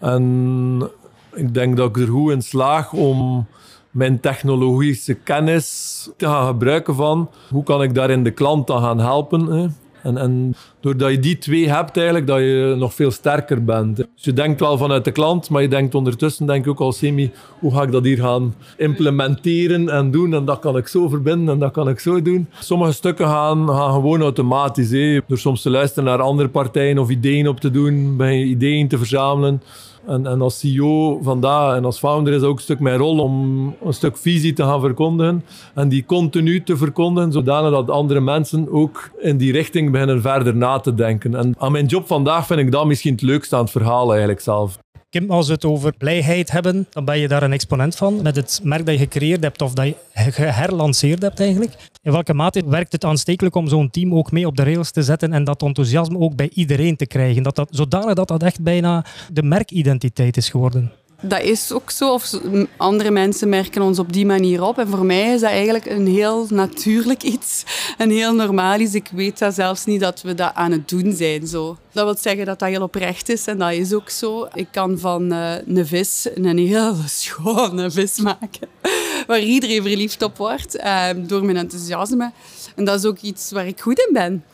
En 0.00 0.90
ik 1.34 1.54
denk 1.54 1.76
dat 1.76 1.88
ik 1.88 1.96
er 2.02 2.08
goed 2.08 2.32
in 2.32 2.42
slaag 2.42 2.92
om 2.92 3.46
mijn 3.90 4.20
technologische 4.20 5.14
kennis 5.14 6.08
te 6.16 6.26
gaan 6.26 6.46
gebruiken 6.46 6.94
van 6.94 7.30
hoe 7.50 7.62
kan 7.62 7.82
ik 7.82 7.94
daarin 7.94 8.24
de 8.24 8.30
klant 8.30 8.66
dan 8.66 8.82
gaan 8.82 8.98
helpen. 8.98 9.74
En, 10.02 10.18
en 10.18 10.54
doordat 10.80 11.10
je 11.10 11.18
die 11.18 11.38
twee 11.38 11.68
hebt, 11.68 11.96
eigenlijk, 11.96 12.26
dat 12.26 12.38
je 12.38 12.74
nog 12.78 12.94
veel 12.94 13.10
sterker 13.10 13.64
bent. 13.64 13.96
Dus 13.96 14.06
je 14.14 14.32
denkt 14.32 14.60
wel 14.60 14.78
vanuit 14.78 15.04
de 15.04 15.10
klant, 15.10 15.50
maar 15.50 15.62
je 15.62 15.68
denkt 15.68 15.94
ondertussen 15.94 16.46
denk 16.46 16.66
ook 16.68 16.80
al 16.80 16.92
semi, 16.92 17.30
hoe 17.58 17.74
ga 17.74 17.82
ik 17.82 17.92
dat 17.92 18.04
hier 18.04 18.18
gaan 18.18 18.54
implementeren 18.76 19.88
en 19.88 20.10
doen? 20.10 20.34
En 20.34 20.44
dat 20.44 20.58
kan 20.58 20.76
ik 20.76 20.86
zo 20.86 21.08
verbinden 21.08 21.54
en 21.54 21.60
dat 21.60 21.72
kan 21.72 21.88
ik 21.88 21.98
zo 21.98 22.22
doen. 22.22 22.48
Sommige 22.60 22.92
stukken 22.92 23.26
gaan, 23.26 23.68
gaan 23.68 23.92
gewoon 23.92 24.22
automatisch. 24.22 24.88
Door 25.26 25.38
soms 25.38 25.62
te 25.62 25.70
luisteren 25.70 26.04
naar 26.04 26.20
andere 26.20 26.48
partijen 26.48 26.98
of 26.98 27.10
ideeën 27.10 27.48
op 27.48 27.60
te 27.60 27.70
doen, 27.70 28.16
bij 28.16 28.42
ideeën 28.42 28.88
te 28.88 28.98
verzamelen. 28.98 29.62
En, 30.06 30.26
en 30.26 30.40
als 30.40 30.58
CEO 30.58 31.18
vandaag 31.22 31.76
en 31.76 31.84
als 31.84 31.98
founder 31.98 32.32
is 32.32 32.42
ook 32.42 32.56
een 32.56 32.62
stuk 32.62 32.80
mijn 32.80 32.96
rol 32.96 33.18
om 33.18 33.66
een 33.84 33.92
stuk 33.92 34.16
visie 34.16 34.52
te 34.52 34.62
gaan 34.62 34.80
verkondigen. 34.80 35.44
En 35.74 35.88
die 35.88 36.04
continu 36.04 36.62
te 36.62 36.76
verkondigen, 36.76 37.32
zodanig 37.32 37.70
dat 37.70 37.90
andere 37.90 38.20
mensen 38.20 38.72
ook 38.72 39.10
in 39.18 39.36
die 39.36 39.52
richting 39.52 39.90
beginnen 39.90 40.20
verder 40.20 40.56
na 40.56 40.69
te 40.78 40.94
denken. 40.94 41.34
En 41.34 41.54
aan 41.58 41.72
mijn 41.72 41.86
job 41.86 42.06
vandaag 42.06 42.46
vind 42.46 42.60
ik 42.60 42.72
dat 42.72 42.86
misschien 42.86 43.12
het 43.12 43.22
leukste 43.22 43.56
aan 43.56 43.62
het 43.62 43.70
verhaal 43.70 44.10
eigenlijk 44.10 44.40
zelf. 44.40 44.78
Kim, 45.10 45.30
als 45.30 45.46
we 45.46 45.52
het 45.52 45.64
over 45.64 45.96
blijheid 45.96 46.50
hebben, 46.50 46.86
dan 46.90 47.04
ben 47.04 47.18
je 47.18 47.28
daar 47.28 47.42
een 47.42 47.52
exponent 47.52 47.96
van. 47.96 48.22
Met 48.22 48.36
het 48.36 48.60
merk 48.62 48.86
dat 48.86 48.94
je 48.94 49.00
gecreëerd 49.00 49.42
hebt 49.42 49.62
of 49.62 49.72
dat 49.72 49.86
je 49.86 49.96
geherlanceerd 50.12 51.22
hebt 51.22 51.40
eigenlijk. 51.40 51.72
In 52.02 52.12
welke 52.12 52.34
mate 52.34 52.62
werkt 52.66 52.92
het 52.92 53.04
aanstekelijk 53.04 53.54
om 53.54 53.68
zo'n 53.68 53.90
team 53.90 54.14
ook 54.14 54.32
mee 54.32 54.46
op 54.46 54.56
de 54.56 54.62
rails 54.62 54.90
te 54.90 55.02
zetten 55.02 55.32
en 55.32 55.44
dat 55.44 55.62
enthousiasme 55.62 56.18
ook 56.18 56.36
bij 56.36 56.50
iedereen 56.54 56.96
te 56.96 57.06
krijgen? 57.06 57.42
Dat 57.42 57.56
dat, 57.56 57.68
zodanig 57.70 58.14
dat 58.14 58.28
dat 58.28 58.42
echt 58.42 58.62
bijna 58.62 59.04
de 59.32 59.42
merkidentiteit 59.42 60.36
is 60.36 60.48
geworden 60.48 60.92
dat 61.20 61.42
is 61.42 61.72
ook 61.72 61.90
zo. 61.90 62.12
Of 62.12 62.30
andere 62.76 63.10
mensen 63.10 63.48
merken 63.48 63.82
ons 63.82 63.98
op 63.98 64.12
die 64.12 64.26
manier 64.26 64.62
op. 64.62 64.78
En 64.78 64.88
voor 64.88 65.04
mij 65.04 65.34
is 65.34 65.40
dat 65.40 65.50
eigenlijk 65.50 65.86
een 65.86 66.06
heel 66.06 66.46
natuurlijk 66.50 67.22
iets. 67.22 67.64
Een 67.98 68.10
heel 68.10 68.34
normaal 68.34 68.78
iets. 68.78 68.94
Ik 68.94 69.08
weet 69.12 69.38
dat 69.38 69.54
zelfs 69.54 69.84
niet 69.84 70.00
dat 70.00 70.22
we 70.22 70.34
dat 70.34 70.54
aan 70.54 70.72
het 70.72 70.88
doen 70.88 71.12
zijn. 71.12 71.46
Zo. 71.46 71.76
Dat 71.92 72.04
wil 72.04 72.16
zeggen 72.16 72.46
dat 72.46 72.58
dat 72.58 72.68
heel 72.68 72.82
oprecht 72.82 73.28
is. 73.28 73.46
En 73.46 73.58
dat 73.58 73.72
is 73.72 73.92
ook 73.92 74.10
zo. 74.10 74.48
Ik 74.54 74.68
kan 74.72 74.98
van 74.98 75.32
uh, 75.32 75.54
een 75.66 75.86
vis 75.86 76.28
een 76.34 76.58
heel 76.58 76.94
schone 77.06 77.90
vis 77.90 78.18
maken. 78.20 78.68
Waar 79.26 79.40
iedereen 79.40 79.82
verliefd 79.82 80.22
op 80.22 80.36
wordt. 80.36 80.76
Uh, 80.76 81.08
door 81.16 81.44
mijn 81.44 81.56
enthousiasme. 81.56 82.32
En 82.76 82.84
dat 82.84 82.98
is 82.98 83.04
ook 83.04 83.18
iets 83.18 83.50
waar 83.50 83.66
ik 83.66 83.80
goed 83.80 83.98
in 83.98 84.12
ben. 84.12 84.44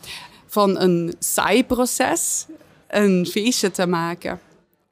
Van 0.47 0.81
een 0.81 1.15
saai 1.19 1.65
proces 1.65 2.47
een 2.89 3.27
feestje 3.31 3.71
te 3.71 3.87
maken. 3.87 4.41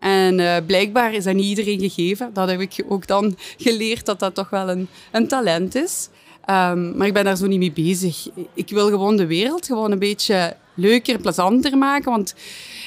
En 0.04 0.38
uh, 0.38 0.56
blijkbaar 0.66 1.14
is 1.14 1.24
dat 1.24 1.34
niet 1.34 1.58
iedereen 1.58 1.78
gegeven. 1.78 2.30
Dat 2.32 2.48
heb 2.48 2.60
ik 2.60 2.84
ook 2.88 3.06
dan 3.06 3.36
geleerd, 3.56 4.06
dat 4.06 4.18
dat 4.18 4.34
toch 4.34 4.50
wel 4.50 4.68
een, 4.68 4.88
een 5.12 5.28
talent 5.28 5.74
is. 5.74 6.08
Um, 6.50 6.96
maar 6.96 7.06
ik 7.06 7.12
ben 7.12 7.24
daar 7.24 7.36
zo 7.36 7.46
niet 7.46 7.58
mee 7.58 7.72
bezig. 7.72 8.28
Ik 8.54 8.68
wil 8.68 8.88
gewoon 8.88 9.16
de 9.16 9.26
wereld 9.26 9.66
gewoon 9.66 9.90
een 9.90 9.98
beetje 9.98 10.56
leuker, 10.74 11.18
plezanter 11.18 11.78
maken. 11.78 12.10
Want 12.10 12.34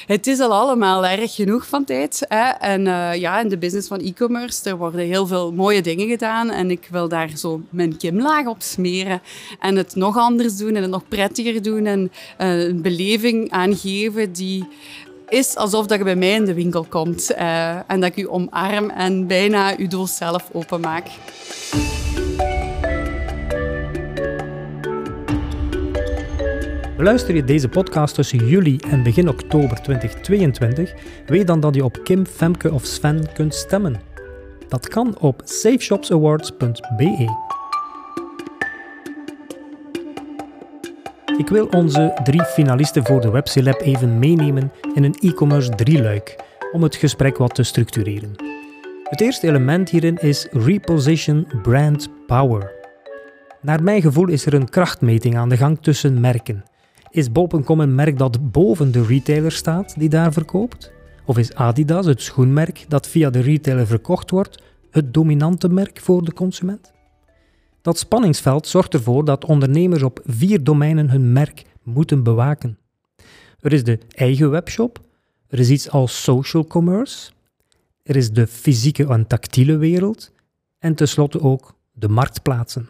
het 0.06 0.26
is 0.26 0.40
al 0.40 0.52
allemaal 0.52 1.06
erg 1.06 1.34
genoeg 1.34 1.66
van 1.66 1.84
tijd. 1.84 2.24
Hè? 2.28 2.48
En 2.48 2.86
uh, 2.86 3.14
ja, 3.14 3.40
in 3.40 3.48
de 3.48 3.58
business 3.58 3.88
van 3.88 4.00
e-commerce, 4.00 4.70
er 4.70 4.76
worden 4.76 5.00
heel 5.00 5.26
veel 5.26 5.52
mooie 5.52 5.82
dingen 5.82 6.08
gedaan. 6.08 6.50
En 6.50 6.70
ik 6.70 6.88
wil 6.90 7.08
daar 7.08 7.30
zo 7.36 7.60
mijn 7.70 7.96
kimlaag 7.96 8.46
op 8.46 8.62
smeren. 8.62 9.22
En 9.60 9.76
het 9.76 9.94
nog 9.94 10.16
anders 10.16 10.56
doen 10.56 10.74
en 10.74 10.82
het 10.82 10.90
nog 10.90 11.08
prettiger 11.08 11.62
doen. 11.62 11.86
En 11.86 12.12
uh, 12.40 12.64
een 12.64 12.82
beleving 12.82 13.50
aangeven 13.50 14.32
die 14.32 14.66
is 15.28 15.56
alsof 15.56 15.86
dat 15.86 15.98
je 15.98 16.04
bij 16.04 16.16
mij 16.16 16.34
in 16.34 16.44
de 16.44 16.54
winkel 16.54 16.84
komt 16.88 17.30
uh, 17.30 17.90
en 17.90 18.00
dat 18.00 18.10
ik 18.10 18.16
u 18.16 18.28
omarm 18.28 18.90
en 18.90 19.26
bijna 19.26 19.76
uw 19.76 19.86
doos 19.88 20.16
zelf 20.16 20.48
openmaak. 20.52 21.06
Luister 26.96 27.34
je 27.34 27.44
deze 27.44 27.68
podcast 27.68 28.14
tussen 28.14 28.48
juli 28.48 28.76
en 28.90 29.02
begin 29.02 29.28
oktober 29.28 29.82
2022, 29.82 30.94
weet 31.26 31.46
dan 31.46 31.60
dat 31.60 31.74
je 31.74 31.84
op 31.84 32.00
Kim, 32.04 32.26
Femke 32.26 32.72
of 32.72 32.84
Sven 32.84 33.32
kunt 33.32 33.54
stemmen. 33.54 34.00
Dat 34.68 34.88
kan 34.88 35.18
op 35.18 35.42
safeshopsawards.be. 35.44 37.26
Ik 41.38 41.48
wil 41.48 41.66
onze 41.66 42.20
drie 42.24 42.44
finalisten 42.44 43.04
voor 43.04 43.20
de 43.20 43.30
WebCLab 43.30 43.80
even 43.80 44.18
meenemen 44.18 44.72
in 44.94 45.04
een 45.04 45.14
e-commerce 45.14 45.70
drieluik 45.70 46.36
om 46.72 46.82
het 46.82 46.96
gesprek 46.96 47.36
wat 47.36 47.54
te 47.54 47.62
structureren. 47.62 48.30
Het 49.02 49.20
eerste 49.20 49.46
element 49.46 49.90
hierin 49.90 50.16
is 50.16 50.46
Reposition 50.50 51.46
Brand 51.62 52.08
Power. 52.26 52.72
Naar 53.60 53.82
mijn 53.82 54.02
gevoel 54.02 54.28
is 54.28 54.46
er 54.46 54.54
een 54.54 54.68
krachtmeting 54.68 55.36
aan 55.36 55.48
de 55.48 55.56
gang 55.56 55.78
tussen 55.80 56.20
merken. 56.20 56.64
Is 57.10 57.32
bol.com 57.32 57.80
een 57.80 57.94
merk 57.94 58.18
dat 58.18 58.52
boven 58.52 58.92
de 58.92 59.04
retailer 59.04 59.52
staat 59.52 59.98
die 59.98 60.08
daar 60.08 60.32
verkoopt? 60.32 60.92
Of 61.24 61.38
is 61.38 61.54
Adidas, 61.54 62.06
het 62.06 62.22
schoenmerk 62.22 62.84
dat 62.88 63.08
via 63.08 63.30
de 63.30 63.40
retailer 63.40 63.86
verkocht 63.86 64.30
wordt, 64.30 64.62
het 64.90 65.14
dominante 65.14 65.68
merk 65.68 66.00
voor 66.00 66.24
de 66.24 66.32
consument? 66.32 66.96
Dat 67.88 67.98
spanningsveld 67.98 68.66
zorgt 68.66 68.94
ervoor 68.94 69.24
dat 69.24 69.44
ondernemers 69.44 70.02
op 70.02 70.20
vier 70.24 70.64
domeinen 70.64 71.10
hun 71.10 71.32
merk 71.32 71.64
moeten 71.82 72.22
bewaken. 72.22 72.78
Er 73.60 73.72
is 73.72 73.84
de 73.84 73.98
eigen 74.08 74.50
webshop, 74.50 75.00
er 75.48 75.58
is 75.58 75.70
iets 75.70 75.90
als 75.90 76.22
social 76.22 76.66
commerce, 76.66 77.30
er 78.02 78.16
is 78.16 78.30
de 78.30 78.46
fysieke 78.46 79.06
en 79.06 79.26
tactiele 79.26 79.76
wereld 79.76 80.32
en 80.78 80.94
tenslotte 80.94 81.40
ook 81.40 81.74
de 81.92 82.08
marktplaatsen. 82.08 82.88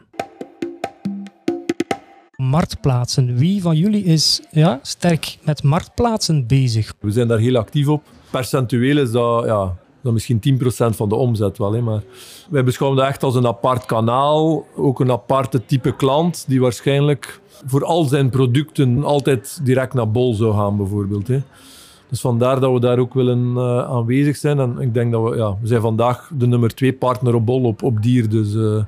Marktplaatsen. 2.37 3.37
Wie 3.37 3.63
van 3.63 3.77
jullie 3.77 4.05
is 4.05 4.41
ja, 4.51 4.79
sterk 4.83 5.39
met 5.43 5.63
marktplaatsen 5.63 6.47
bezig? 6.47 6.95
We 7.01 7.11
zijn 7.11 7.29
daar 7.29 7.39
heel 7.39 7.57
actief 7.57 7.89
op. 7.89 8.03
Percentueel 8.31 8.99
is 8.99 9.11
dat 9.11 9.45
ja, 9.45 9.77
dan 10.03 10.13
misschien 10.13 10.61
10% 10.61 10.61
van 10.97 11.09
de 11.09 11.15
omzet 11.15 11.59
wel. 11.59 11.73
Hè, 11.73 11.81
maar 11.81 12.03
wij 12.51 12.65
beschouwen 12.65 12.99
dat 12.99 13.09
echt 13.09 13.23
als 13.23 13.35
een 13.35 13.47
apart 13.47 13.87
kanaal, 13.87 14.67
ook 14.77 15.01
een 15.01 15.11
aparte 15.11 15.65
type 15.67 15.97
klant 15.97 16.45
die 16.49 16.61
waarschijnlijk 16.61 17.41
voor 17.67 17.85
al 17.85 18.05
zijn 18.05 18.31
producten 18.31 19.05
altijd 19.05 19.61
direct 19.63 19.95
naar 19.95 20.11
Bol 20.11 20.35
zou 20.35 20.55
gaan 20.55 20.77
bijvoorbeeld. 20.77 21.29
Hè. 21.29 21.43
Dus 22.09 22.21
vandaar 22.21 22.61
dat 22.61 22.73
we 22.73 22.81
daar 22.81 22.99
ook 22.99 23.15
willen 23.15 23.53
uh, 23.57 23.79
aanwezig 23.79 24.37
zijn. 24.37 24.59
En 24.59 24.81
ik 24.81 24.95
denk 24.95 25.13
dat 25.13 25.31
we, 25.31 25.37
ja, 25.37 25.57
we 25.61 25.67
zijn 25.67 25.81
vandaag 25.81 26.31
de 26.39 26.47
nummer 26.47 26.75
twee 26.75 26.93
partner 26.93 27.35
op 27.35 27.47
Bol 27.47 27.63
op, 27.65 27.83
op 27.83 28.03
dier. 28.03 28.29
Dus 28.29 28.55
uh, 28.55 28.83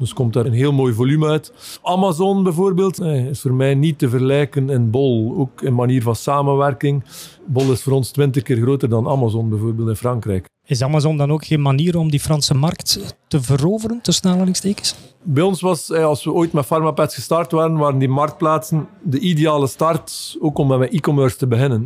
dus 0.00 0.12
komt 0.12 0.32
daar 0.32 0.46
een 0.46 0.52
heel 0.52 0.72
mooi 0.72 0.92
volume 0.92 1.28
uit. 1.28 1.52
Amazon 1.82 2.42
bijvoorbeeld 2.42 3.00
is 3.00 3.40
voor 3.40 3.54
mij 3.54 3.74
niet 3.74 3.98
te 3.98 4.08
vergelijken 4.08 4.70
in 4.70 4.90
Bol. 4.90 5.34
Ook 5.36 5.62
in 5.62 5.74
manier 5.74 6.02
van 6.02 6.16
samenwerking. 6.16 7.04
Bol 7.46 7.72
is 7.72 7.82
voor 7.82 7.92
ons 7.92 8.10
twintig 8.10 8.42
keer 8.42 8.56
groter 8.56 8.88
dan 8.88 9.08
Amazon 9.08 9.48
bijvoorbeeld 9.48 9.88
in 9.88 9.96
Frankrijk. 9.96 10.48
Is 10.66 10.82
Amazon 10.82 11.16
dan 11.16 11.32
ook 11.32 11.44
geen 11.44 11.62
manier 11.62 11.96
om 11.96 12.10
die 12.10 12.20
Franse 12.20 12.54
markt 12.54 13.16
te 13.28 13.42
veroveren, 13.42 14.00
tussen 14.02 14.30
aanhalingstekens? 14.30 14.94
Bij 15.22 15.42
ons 15.42 15.60
was, 15.60 15.92
als 15.92 16.24
we 16.24 16.32
ooit 16.32 16.52
met 16.52 16.66
PharmaPads 16.66 17.14
gestart 17.14 17.52
waren, 17.52 17.76
waren 17.76 17.98
die 17.98 18.08
marktplaatsen 18.08 18.88
de 19.02 19.18
ideale 19.18 19.66
start, 19.66 20.36
ook 20.40 20.58
om 20.58 20.78
met 20.78 20.92
e-commerce 20.92 21.36
te 21.36 21.46
beginnen. 21.46 21.84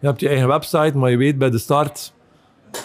Je 0.00 0.06
hebt 0.06 0.20
je 0.20 0.28
eigen 0.28 0.48
website, 0.48 0.92
maar 0.94 1.10
je 1.10 1.16
weet 1.16 1.38
bij 1.38 1.50
de 1.50 1.58
start 1.58 2.14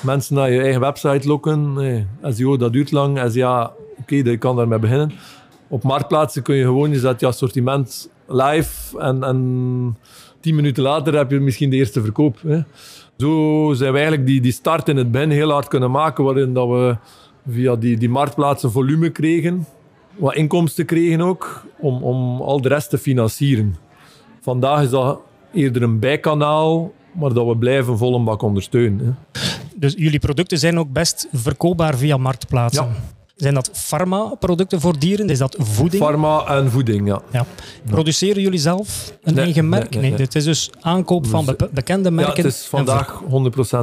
mensen 0.01 0.35
naar 0.35 0.51
je 0.51 0.61
eigen 0.61 0.81
website 0.81 1.27
lokken. 1.27 1.73
Nee. 1.73 2.05
SEO, 2.23 2.57
dat 2.57 2.73
duurt 2.73 2.91
lang. 2.91 3.31
SEA, 3.31 3.71
oké, 4.19 4.29
je 4.29 4.37
kan 4.37 4.55
daarmee 4.55 4.79
beginnen. 4.79 5.11
Op 5.67 5.83
marktplaatsen 5.83 6.43
kun 6.43 6.55
je 6.55 6.63
gewoon, 6.63 6.91
je 6.91 6.99
zet 6.99 7.19
je 7.19 7.25
assortiment 7.25 8.09
live 8.27 8.99
en, 8.99 9.23
en 9.23 9.97
tien 10.39 10.55
minuten 10.55 10.83
later 10.83 11.17
heb 11.17 11.31
je 11.31 11.39
misschien 11.39 11.69
de 11.69 11.75
eerste 11.75 12.01
verkoop. 12.01 12.41
Hè. 12.41 12.61
Zo 13.17 13.73
zijn 13.73 13.91
we 13.91 13.97
eigenlijk 13.97 14.27
die, 14.27 14.41
die 14.41 14.51
start 14.51 14.89
in 14.89 14.97
het 14.97 15.11
begin 15.11 15.29
heel 15.29 15.51
hard 15.51 15.67
kunnen 15.67 15.91
maken, 15.91 16.23
waarin 16.23 16.53
dat 16.53 16.67
we 16.67 16.97
via 17.49 17.75
die, 17.75 17.97
die 17.97 18.09
marktplaatsen 18.09 18.71
volume 18.71 19.09
kregen, 19.09 19.65
wat 20.15 20.35
inkomsten 20.35 20.85
kregen 20.85 21.21
ook, 21.21 21.65
om, 21.79 22.03
om 22.03 22.41
al 22.41 22.61
de 22.61 22.67
rest 22.67 22.89
te 22.89 22.97
financieren. 22.97 23.75
Vandaag 24.41 24.81
is 24.81 24.89
dat 24.89 25.19
eerder 25.53 25.81
een 25.81 25.99
bijkanaal, 25.99 26.93
maar 27.11 27.33
dat 27.33 27.47
we 27.47 27.57
blijven 27.57 27.97
vol 27.97 28.15
een 28.15 28.23
bak 28.23 28.41
ondersteunen. 28.41 29.05
Hè. 29.05 29.39
Dus 29.75 29.93
jullie 29.97 30.19
producten 30.19 30.57
zijn 30.57 30.79
ook 30.79 30.91
best 30.91 31.27
verkoopbaar 31.31 31.97
via 31.97 32.17
marktplaatsen? 32.17 32.85
Ja. 32.85 33.20
Zijn 33.41 33.53
dat 33.53 33.69
farma-producten 33.73 34.81
voor 34.81 34.99
dieren? 34.99 35.29
Is 35.29 35.37
dat 35.37 35.55
voeding? 35.59 36.03
Farma 36.03 36.45
en 36.45 36.71
voeding, 36.71 37.07
ja. 37.07 37.21
ja. 37.31 37.45
Produceren 37.85 38.41
jullie 38.41 38.59
zelf 38.59 39.13
een 39.23 39.37
eigen 39.37 39.69
merk? 39.69 39.95
Nee, 39.95 40.11
nee, 40.11 40.19
Het 40.19 40.35
is 40.35 40.43
dus 40.43 40.69
aankoop 40.79 41.27
van 41.27 41.45
dus, 41.45 41.69
bekende 41.71 42.11
merken. 42.11 42.35
Ja, 42.35 42.49
het 42.49 42.53
is 42.53 42.65
vandaag 42.65 43.21
100% 43.23 43.25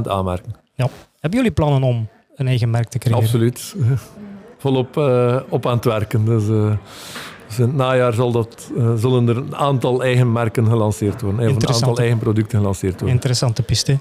aanmerken. 0.02 0.54
Ja. 0.74 0.88
Hebben 1.20 1.38
jullie 1.38 1.54
plannen 1.54 1.82
om 1.82 2.08
een 2.36 2.46
eigen 2.46 2.70
merk 2.70 2.88
te 2.88 2.98
krijgen? 2.98 3.22
Absoluut. 3.22 3.74
Volop 4.58 4.96
uh, 4.96 5.36
op 5.48 5.66
aan 5.66 5.76
het 5.76 5.84
werken. 5.84 6.24
Dus, 6.24 6.44
uh, 6.44 6.72
dus 7.48 7.58
in 7.58 7.64
het 7.64 7.74
najaar 7.74 8.12
zal 8.12 8.32
dat, 8.32 8.70
uh, 8.76 8.94
zullen 8.94 9.28
er 9.28 9.36
een 9.36 9.56
aantal 9.56 10.02
eigen 10.02 10.32
merken 10.32 10.66
gelanceerd 10.66 11.20
worden. 11.20 11.48
Een 11.48 11.68
aantal 11.68 11.96
eigen 11.96 12.18
producten 12.18 12.58
gelanceerd 12.58 12.94
worden. 12.94 13.14
Interessante 13.14 13.62
piste. 13.62 13.96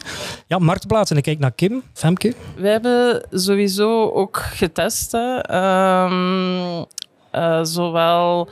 Ja, 0.47 0.59
marktplaatsen. 0.59 1.17
Ik 1.17 1.23
kijk 1.23 1.39
naar 1.39 1.51
Kim, 1.51 1.83
Femke. 1.93 2.33
We 2.55 2.67
hebben 2.67 3.25
sowieso 3.31 4.09
ook 4.09 4.37
getest. 4.37 5.13
Um, 5.13 6.85
uh, 7.31 7.59
zowel 7.63 8.49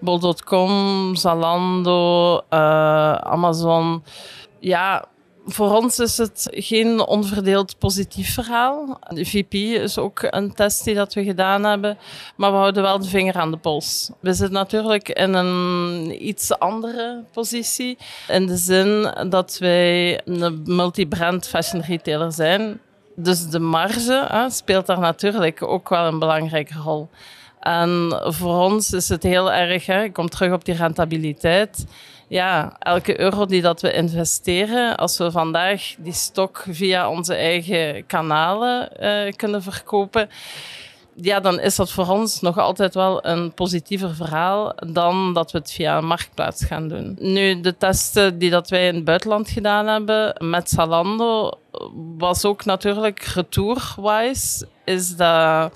bol.com, 0.00 1.14
Zalando, 1.16 2.34
uh, 2.34 3.12
Amazon. 3.12 4.02
Ja, 4.58 5.04
voor 5.50 5.74
ons 5.74 5.98
is 5.98 6.18
het 6.18 6.48
geen 6.50 7.06
onverdeeld 7.06 7.78
positief 7.78 8.34
verhaal. 8.34 8.98
De 9.08 9.24
VP 9.24 9.54
is 9.54 9.98
ook 9.98 10.18
een 10.30 10.54
test 10.54 10.84
die 10.84 10.94
dat 10.94 11.14
we 11.14 11.24
gedaan 11.24 11.64
hebben, 11.64 11.98
maar 12.36 12.50
we 12.50 12.56
houden 12.56 12.82
wel 12.82 12.98
de 12.98 13.08
vinger 13.08 13.34
aan 13.34 13.50
de 13.50 13.56
pols. 13.56 14.10
We 14.20 14.32
zitten 14.32 14.54
natuurlijk 14.54 15.08
in 15.08 15.34
een 15.34 16.26
iets 16.28 16.58
andere 16.58 17.24
positie, 17.32 17.98
in 18.28 18.46
de 18.46 18.56
zin 18.56 19.14
dat 19.28 19.56
wij 19.58 20.20
een 20.24 20.62
multi-brand 20.64 21.48
fashion 21.48 21.82
retailer 21.82 22.32
zijn. 22.32 22.80
Dus 23.16 23.48
de 23.48 23.60
marge 23.60 24.26
hè, 24.28 24.50
speelt 24.50 24.86
daar 24.86 25.00
natuurlijk 25.00 25.62
ook 25.62 25.88
wel 25.88 26.06
een 26.06 26.18
belangrijke 26.18 26.78
rol. 26.84 27.08
En 27.60 28.22
voor 28.24 28.58
ons 28.64 28.92
is 28.92 29.08
het 29.08 29.22
heel 29.22 29.52
erg, 29.52 29.86
hè, 29.86 30.02
ik 30.02 30.12
kom 30.12 30.28
terug 30.28 30.52
op 30.52 30.64
die 30.64 30.74
rentabiliteit. 30.74 31.86
Ja, 32.28 32.76
elke 32.78 33.20
euro 33.20 33.46
die 33.46 33.62
dat 33.62 33.80
we 33.80 33.92
investeren, 33.92 34.96
als 34.96 35.18
we 35.18 35.30
vandaag 35.30 35.94
die 35.98 36.12
stok 36.12 36.64
via 36.68 37.10
onze 37.10 37.34
eigen 37.34 38.06
kanalen 38.06 38.88
uh, 39.00 39.32
kunnen 39.32 39.62
verkopen, 39.62 40.28
ja, 41.14 41.40
dan 41.40 41.60
is 41.60 41.76
dat 41.76 41.90
voor 41.90 42.08
ons 42.08 42.40
nog 42.40 42.58
altijd 42.58 42.94
wel 42.94 43.26
een 43.26 43.54
positiever 43.54 44.14
verhaal 44.14 44.72
dan 44.86 45.34
dat 45.34 45.52
we 45.52 45.58
het 45.58 45.72
via 45.72 45.96
een 45.96 46.06
marktplaats 46.06 46.64
gaan 46.64 46.88
doen. 46.88 47.16
Nu, 47.20 47.60
de 47.60 47.76
testen 47.76 48.38
die 48.38 48.50
dat 48.50 48.68
wij 48.68 48.86
in 48.86 48.94
het 48.94 49.04
buitenland 49.04 49.48
gedaan 49.48 49.86
hebben 49.86 50.34
met 50.38 50.70
Zalando, 50.70 51.50
was 52.18 52.44
ook 52.44 52.64
natuurlijk 52.64 53.22
retour-wise 53.22 54.66
is 54.88 55.16
dat 55.16 55.72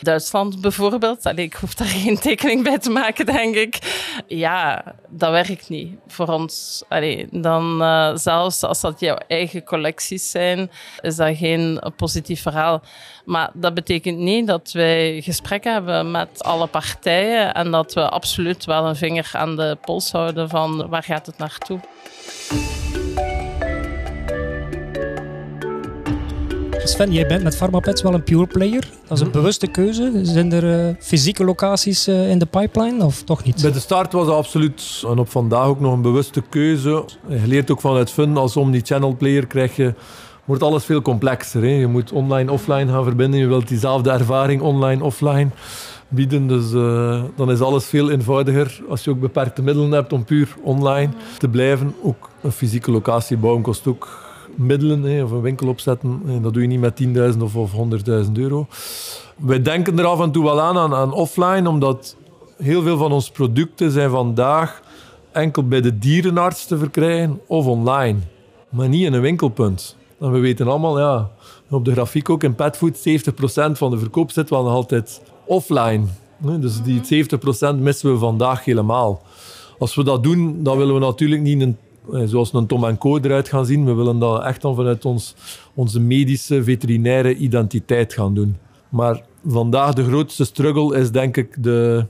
Duitsland 0.00 0.60
bijvoorbeeld. 0.60 1.26
Allee, 1.26 1.44
ik 1.44 1.54
hoef 1.54 1.74
daar 1.74 1.88
geen 2.04 2.18
tekening 2.18 2.62
bij 2.62 2.78
te 2.78 2.90
maken, 2.90 3.26
denk 3.26 3.54
ik. 3.54 3.78
Ja, 4.26 4.84
dat 5.08 5.30
werkt 5.30 5.68
niet 5.68 5.98
voor 6.06 6.28
ons. 6.28 6.84
Allee, 6.88 7.28
dan 7.30 7.82
uh, 7.82 8.16
zelfs 8.16 8.62
als 8.62 8.80
dat 8.80 9.00
jouw 9.00 9.16
eigen 9.28 9.64
collecties 9.64 10.30
zijn, 10.30 10.70
is 11.00 11.16
dat 11.16 11.36
geen 11.36 11.82
positief 11.96 12.42
verhaal. 12.42 12.82
Maar 13.24 13.50
dat 13.54 13.74
betekent 13.74 14.18
niet 14.18 14.46
dat 14.46 14.72
wij 14.72 15.20
gesprekken 15.22 15.72
hebben 15.72 16.10
met 16.10 16.42
alle 16.42 16.66
partijen 16.66 17.54
en 17.54 17.70
dat 17.70 17.94
we 17.94 18.08
absoluut 18.08 18.64
wel 18.64 18.86
een 18.86 18.96
vinger 18.96 19.30
aan 19.32 19.56
de 19.56 19.78
pols 19.80 20.12
houden 20.12 20.48
van 20.48 20.88
waar 20.88 21.02
gaat 21.02 21.26
het 21.26 21.38
naartoe. 21.38 21.80
Sven, 26.86 27.12
jij 27.12 27.26
bent 27.26 27.42
met 27.42 27.56
PharmaPets 27.56 28.02
wel 28.02 28.14
een 28.14 28.22
pure 28.22 28.46
player. 28.46 28.88
Dat 29.02 29.16
is 29.16 29.20
een 29.20 29.28
mhm. 29.28 29.36
bewuste 29.36 29.66
keuze. 29.66 30.10
Zijn 30.22 30.52
er 30.52 30.88
uh, 30.88 30.94
fysieke 30.98 31.44
locaties 31.44 32.08
uh, 32.08 32.30
in 32.30 32.38
de 32.38 32.46
pipeline 32.46 33.04
of 33.04 33.22
toch 33.22 33.44
niet? 33.44 33.62
Bij 33.62 33.72
de 33.72 33.80
start 33.80 34.12
was 34.12 34.26
dat 34.26 34.36
absoluut, 34.36 35.02
en 35.06 35.18
op 35.18 35.30
vandaag 35.30 35.66
ook 35.66 35.80
nog 35.80 35.92
een 35.92 36.02
bewuste 36.02 36.42
keuze. 36.48 37.04
Je 37.28 37.46
leert 37.46 37.70
ook 37.70 37.80
vanuit 37.80 38.10
Fun, 38.10 38.36
als 38.36 38.56
omni-channel 38.56 39.16
player 39.16 39.46
krijg 39.46 39.76
je 39.76 39.94
wordt 40.44 40.62
alles 40.62 40.84
veel 40.84 41.02
complexer. 41.02 41.62
Hè. 41.62 41.68
Je 41.68 41.86
moet 41.86 42.12
online, 42.12 42.52
offline 42.52 42.92
gaan 42.92 43.04
verbinden. 43.04 43.40
Je 43.40 43.46
wilt 43.46 43.68
diezelfde 43.68 44.10
ervaring 44.10 44.62
online, 44.62 45.04
offline 45.04 45.48
bieden. 46.08 46.46
Dus 46.46 46.72
uh, 46.72 47.22
dan 47.36 47.50
is 47.50 47.60
alles 47.60 47.84
veel 47.84 48.10
eenvoudiger 48.10 48.80
als 48.88 49.04
je 49.04 49.10
ook 49.10 49.20
beperkte 49.20 49.62
middelen 49.62 49.90
hebt 49.90 50.12
om 50.12 50.24
puur 50.24 50.56
online 50.62 51.12
te 51.38 51.48
blijven. 51.48 51.94
Ook 52.02 52.30
een 52.42 52.52
fysieke 52.52 52.90
locatie 52.90 53.36
bouwen 53.36 53.62
kost 53.62 53.86
ook 53.86 54.25
middelen 54.56 55.02
hè, 55.02 55.22
of 55.22 55.30
een 55.30 55.40
winkel 55.40 55.68
opzetten. 55.68 56.22
En 56.26 56.42
dat 56.42 56.52
doe 56.52 56.62
je 56.62 56.68
niet 56.68 56.80
met 56.80 57.32
10.000 57.34 57.42
of, 57.42 57.56
of 57.56 57.72
100.000 58.26 58.32
euro. 58.32 58.66
Wij 59.36 59.62
denken 59.62 59.98
er 59.98 60.04
af 60.04 60.20
en 60.20 60.30
toe 60.30 60.44
wel 60.44 60.60
aan, 60.60 60.78
aan, 60.78 60.94
aan 60.94 61.12
offline, 61.12 61.68
omdat 61.68 62.16
heel 62.56 62.82
veel 62.82 62.96
van 62.96 63.12
onze 63.12 63.32
producten 63.32 63.90
zijn 63.90 64.10
vandaag 64.10 64.82
enkel 65.32 65.68
bij 65.68 65.80
de 65.80 65.98
dierenarts 65.98 66.66
te 66.66 66.78
verkrijgen 66.78 67.40
of 67.46 67.66
online, 67.66 68.18
maar 68.68 68.88
niet 68.88 69.04
in 69.04 69.12
een 69.12 69.20
winkelpunt. 69.20 69.96
En 70.20 70.32
we 70.32 70.38
weten 70.38 70.68
allemaal, 70.68 70.98
ja, 70.98 71.30
op 71.70 71.84
de 71.84 71.92
grafiek 71.92 72.30
ook 72.30 72.42
in 72.42 72.54
petfood, 72.54 72.98
70% 72.98 73.02
van 73.72 73.90
de 73.90 73.98
verkoop 73.98 74.30
zit 74.30 74.50
wel 74.50 74.62
nog 74.62 74.72
altijd 74.72 75.20
offline. 75.44 76.04
Dus 76.38 76.82
die 76.82 77.26
70% 77.74 77.78
missen 77.78 78.12
we 78.12 78.18
vandaag 78.18 78.64
helemaal. 78.64 79.22
Als 79.78 79.94
we 79.94 80.04
dat 80.04 80.22
doen, 80.22 80.62
dan 80.62 80.78
willen 80.78 80.94
we 80.94 81.00
natuurlijk 81.00 81.42
niet 81.42 81.60
een 81.60 81.76
zoals 82.24 82.52
een 82.52 82.66
Tom 82.66 82.98
Co 82.98 83.18
eruit 83.18 83.48
gaan 83.48 83.66
zien. 83.66 83.84
We 83.84 83.92
willen 83.92 84.18
dat 84.18 84.44
echt 84.44 84.62
dan 84.62 84.74
vanuit 84.74 85.04
ons, 85.04 85.34
onze 85.74 86.00
medische, 86.00 86.64
veterinaire 86.64 87.36
identiteit 87.36 88.12
gaan 88.12 88.34
doen. 88.34 88.56
Maar 88.88 89.22
vandaag 89.46 89.94
de 89.94 90.04
grootste 90.04 90.44
struggle 90.44 90.98
is 90.98 91.10
denk 91.10 91.36
ik 91.36 91.62
de, 91.62 92.06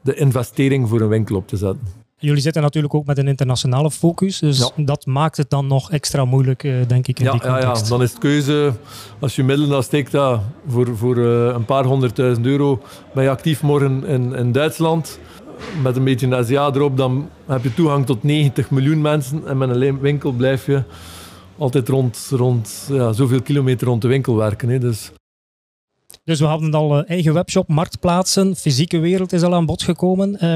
de 0.00 0.14
investering 0.14 0.88
voor 0.88 1.00
een 1.00 1.08
winkel 1.08 1.36
op 1.36 1.48
te 1.48 1.56
zetten. 1.56 2.00
Jullie 2.22 2.40
zitten 2.40 2.62
natuurlijk 2.62 2.94
ook 2.94 3.06
met 3.06 3.18
een 3.18 3.28
internationale 3.28 3.90
focus, 3.90 4.38
dus 4.38 4.70
dat 4.76 5.06
maakt 5.06 5.36
het 5.36 5.50
dan 5.50 5.66
nog 5.66 5.90
extra 5.90 6.24
moeilijk, 6.24 6.64
eh, 6.64 6.74
denk 6.86 7.06
ik, 7.06 7.18
in 7.18 7.24
ja, 7.24 7.30
die 7.30 7.40
context. 7.40 7.76
Ja, 7.76 7.82
ja, 7.82 7.88
dan 7.88 8.02
is 8.02 8.10
het 8.10 8.18
keuze, 8.18 8.72
als 9.18 9.36
je 9.36 9.42
middelen 9.42 9.82
steekt, 9.82 10.12
ja, 10.12 10.42
voor, 10.66 10.96
voor 10.96 11.16
uh, 11.16 11.46
een 11.46 11.64
paar 11.64 11.84
honderdduizend 11.84 12.46
euro 12.46 12.82
ben 13.14 13.22
je 13.22 13.30
actief 13.30 13.62
morgen 13.62 14.04
in, 14.04 14.34
in 14.34 14.52
Duitsland 14.52 15.18
met 15.82 15.96
een 15.96 16.04
beetje 16.04 16.36
Asia 16.36 16.66
erop, 16.66 16.96
dan 16.96 17.28
heb 17.46 17.62
je 17.62 17.74
toegang 17.74 18.06
tot 18.06 18.22
90 18.22 18.70
miljoen 18.70 19.00
mensen. 19.00 19.46
En 19.46 19.58
met 19.58 19.70
een 19.70 20.00
winkel 20.00 20.32
blijf 20.32 20.66
je 20.66 20.82
altijd 21.58 21.88
rond, 21.88 22.28
rond 22.30 22.86
ja, 22.88 23.12
zoveel 23.12 23.42
kilometer 23.42 23.86
rond 23.86 24.02
de 24.02 24.08
winkel 24.08 24.36
werken. 24.36 24.68
Hè. 24.68 24.78
Dus. 24.78 25.10
dus 26.24 26.40
we 26.40 26.46
hadden 26.46 26.74
al 26.74 26.98
uh, 26.98 27.10
eigen 27.10 27.34
webshop, 27.34 27.68
marktplaatsen, 27.68 28.56
fysieke 28.56 28.98
wereld 28.98 29.32
is 29.32 29.42
al 29.42 29.54
aan 29.54 29.66
bod 29.66 29.82
gekomen. 29.82 30.36
Uh, 30.44 30.54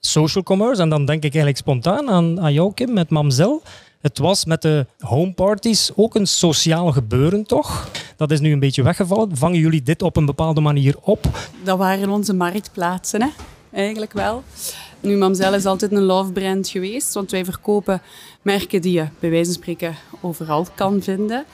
social 0.00 0.44
commerce, 0.44 0.82
en 0.82 0.88
dan 0.88 1.04
denk 1.04 1.18
ik 1.18 1.34
eigenlijk 1.34 1.56
spontaan 1.56 2.08
aan, 2.08 2.40
aan 2.40 2.52
jou 2.52 2.74
Kim, 2.74 2.92
met 2.92 3.10
Mamzel. 3.10 3.62
Het 4.00 4.18
was 4.18 4.44
met 4.44 4.62
de 4.62 4.86
homeparties 4.98 5.90
ook 5.94 6.14
een 6.14 6.26
sociaal 6.26 6.92
gebeuren, 6.92 7.44
toch? 7.46 7.88
Dat 8.16 8.30
is 8.30 8.40
nu 8.40 8.52
een 8.52 8.58
beetje 8.58 8.82
weggevallen. 8.82 9.36
Vangen 9.36 9.58
jullie 9.58 9.82
dit 9.82 10.02
op 10.02 10.16
een 10.16 10.26
bepaalde 10.26 10.60
manier 10.60 10.94
op? 11.00 11.24
Dat 11.62 11.78
waren 11.78 12.08
onze 12.08 12.34
marktplaatsen, 12.34 13.22
hè? 13.22 13.28
Eigenlijk 13.74 14.12
wel. 14.12 14.42
Nu, 15.00 15.16
Mamzel 15.16 15.54
is 15.54 15.66
altijd 15.66 15.92
een 15.92 16.02
love 16.02 16.32
brand 16.32 16.68
geweest, 16.68 17.14
want 17.14 17.30
wij 17.30 17.44
verkopen 17.44 18.02
merken 18.42 18.82
die 18.82 18.92
je 18.92 19.06
bij 19.18 19.30
wijze 19.30 19.52
van 19.52 19.62
spreken 19.62 19.96
overal 20.20 20.66
kan 20.74 21.02
vinden. 21.02 21.44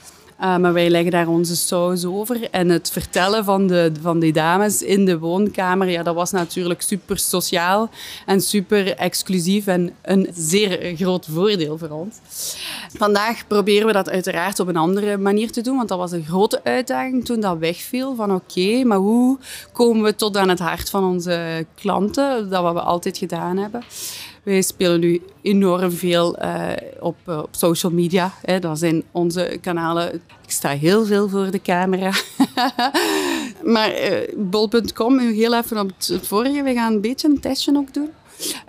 Uh, 0.41 0.57
maar 0.57 0.73
wij 0.73 0.89
leggen 0.89 1.11
daar 1.11 1.27
onze 1.27 1.55
saus 1.55 2.05
over. 2.05 2.49
En 2.49 2.69
het 2.69 2.91
vertellen 2.91 3.43
van, 3.43 3.67
de, 3.67 3.91
van 4.01 4.19
die 4.19 4.33
dames 4.33 4.81
in 4.81 5.05
de 5.05 5.19
woonkamer, 5.19 5.89
ja, 5.89 6.03
dat 6.03 6.15
was 6.15 6.31
natuurlijk 6.31 6.81
super 6.81 7.17
sociaal 7.17 7.89
en 8.25 8.41
super 8.41 8.95
exclusief 8.95 9.67
en 9.67 9.93
een 10.01 10.29
zeer 10.33 10.95
groot 10.95 11.27
voordeel 11.31 11.77
voor 11.77 11.89
ons. 11.89 12.15
Vandaag 12.97 13.47
proberen 13.47 13.87
we 13.87 13.93
dat 13.93 14.09
uiteraard 14.09 14.59
op 14.59 14.67
een 14.67 14.77
andere 14.77 15.17
manier 15.17 15.51
te 15.51 15.61
doen, 15.61 15.75
want 15.75 15.89
dat 15.89 15.97
was 15.97 16.11
een 16.11 16.25
grote 16.25 16.63
uitdaging 16.63 17.25
toen 17.25 17.39
dat 17.39 17.57
wegviel. 17.57 18.15
Van 18.15 18.33
oké, 18.33 18.83
maar 18.83 18.97
hoe 18.97 19.37
komen 19.71 20.03
we 20.03 20.15
tot 20.15 20.37
aan 20.37 20.49
het 20.49 20.59
hart 20.59 20.89
van 20.89 21.03
onze 21.03 21.65
klanten? 21.75 22.49
Dat 22.49 22.63
wat 22.63 22.73
we 22.73 22.81
altijd 22.81 23.17
gedaan 23.17 23.57
hebben. 23.57 23.83
Wij 24.43 24.61
spelen 24.61 24.99
nu 24.99 25.21
enorm 25.41 25.91
veel 25.91 26.43
uh, 26.43 26.71
op, 26.99 27.15
uh, 27.27 27.37
op 27.37 27.49
social 27.51 27.91
media. 27.91 28.33
Hè. 28.41 28.59
Dat 28.59 28.79
zijn 28.79 29.03
onze 29.11 29.57
kanalen. 29.61 30.13
Ik 30.13 30.51
sta 30.51 30.69
heel 30.69 31.05
veel 31.05 31.29
voor 31.29 31.51
de 31.51 31.61
camera. 31.61 32.11
maar 33.73 34.11
uh, 34.11 34.17
bol.com, 34.37 35.19
heel 35.19 35.55
even 35.55 35.79
op 35.79 35.91
het 35.97 36.27
vorige. 36.27 36.63
We 36.63 36.73
gaan 36.73 36.93
een 36.93 37.01
beetje 37.01 37.27
een 37.27 37.39
testje 37.39 37.75
ook 37.75 37.93
doen. 37.93 38.09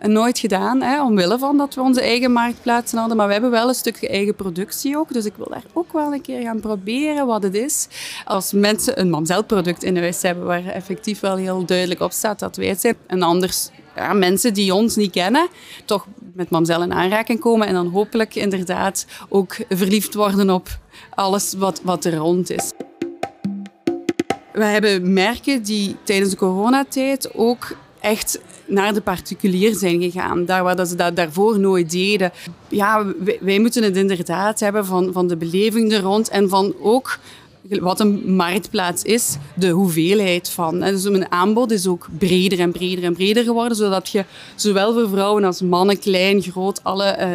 Nooit 0.00 0.38
gedaan, 0.38 0.82
hè, 0.82 1.02
omwille 1.02 1.38
van 1.38 1.56
dat 1.56 1.74
we 1.74 1.80
onze 1.80 2.00
eigen 2.00 2.32
marktplaatsen 2.32 2.98
hadden. 2.98 3.16
Maar 3.16 3.26
we 3.26 3.32
hebben 3.32 3.50
wel 3.50 3.68
een 3.68 3.74
stukje 3.74 4.08
eigen 4.08 4.34
productie 4.34 4.98
ook. 4.98 5.12
Dus 5.12 5.24
ik 5.24 5.34
wil 5.36 5.48
daar 5.50 5.64
ook 5.72 5.92
wel 5.92 6.12
een 6.12 6.20
keer 6.20 6.42
gaan 6.42 6.60
proberen 6.60 7.26
wat 7.26 7.42
het 7.42 7.54
is. 7.54 7.88
Als 8.24 8.52
mensen 8.52 9.00
een 9.00 9.10
mamzelproduct 9.10 9.82
in 9.82 9.96
huis 9.96 10.22
hebben 10.22 10.44
waar 10.44 10.66
effectief 10.66 11.20
wel 11.20 11.36
heel 11.36 11.64
duidelijk 11.64 12.00
op 12.00 12.12
staat 12.12 12.38
dat 12.38 12.56
wij 12.56 12.66
het 12.66 12.80
zijn. 12.80 12.96
En 13.06 13.22
anders 13.22 13.70
mensen 14.14 14.54
die 14.54 14.74
ons 14.74 14.96
niet 14.96 15.10
kennen, 15.10 15.48
toch 15.84 16.06
met 16.34 16.50
mamzel 16.50 16.82
in 16.82 16.92
aanraking 16.92 17.40
komen 17.40 17.66
en 17.66 17.74
dan 17.74 17.86
hopelijk 17.86 18.34
inderdaad 18.34 19.06
ook 19.28 19.56
verliefd 19.68 20.14
worden 20.14 20.50
op 20.50 20.68
alles 21.14 21.54
wat, 21.54 21.80
wat 21.84 22.04
er 22.04 22.14
rond 22.14 22.50
is. 22.50 22.72
We 24.52 24.64
hebben 24.64 25.12
merken 25.12 25.62
die 25.62 25.96
tijdens 26.02 26.30
de 26.30 26.36
coronatijd 26.36 27.34
ook 27.34 27.76
echt 28.00 28.40
naar 28.66 28.94
de 28.94 29.00
particulier 29.00 29.74
zijn 29.74 30.02
gegaan. 30.02 30.44
Daar 30.44 30.62
waar 30.62 30.76
dat 30.76 30.88
ze 30.88 30.94
dat 30.94 31.16
daarvoor 31.16 31.58
nooit 31.58 31.90
deden. 31.90 32.32
Ja, 32.68 33.06
wij, 33.18 33.38
wij 33.40 33.58
moeten 33.58 33.82
het 33.82 33.96
inderdaad 33.96 34.60
hebben 34.60 34.86
van, 34.86 35.12
van 35.12 35.26
de 35.26 35.36
beleving 35.36 35.92
er 35.92 36.00
rond 36.00 36.28
en 36.28 36.48
van 36.48 36.74
ook 36.80 37.18
wat 37.80 38.00
een 38.00 38.34
marktplaats 38.34 39.02
is, 39.02 39.36
de 39.54 39.68
hoeveelheid 39.68 40.50
van. 40.50 40.80
Dus 40.80 41.08
mijn 41.08 41.32
aanbod 41.32 41.70
is 41.70 41.86
ook 41.86 42.08
breder 42.18 42.60
en 42.60 42.72
breder 42.72 43.04
en 43.04 43.14
breder 43.14 43.44
geworden, 43.44 43.76
zodat 43.76 44.08
je 44.08 44.24
zowel 44.54 44.92
voor 44.92 45.08
vrouwen 45.08 45.44
als 45.44 45.60
mannen, 45.60 45.98
klein, 45.98 46.42
groot, 46.42 46.84
alle 46.84 47.16
uh, 47.20 47.26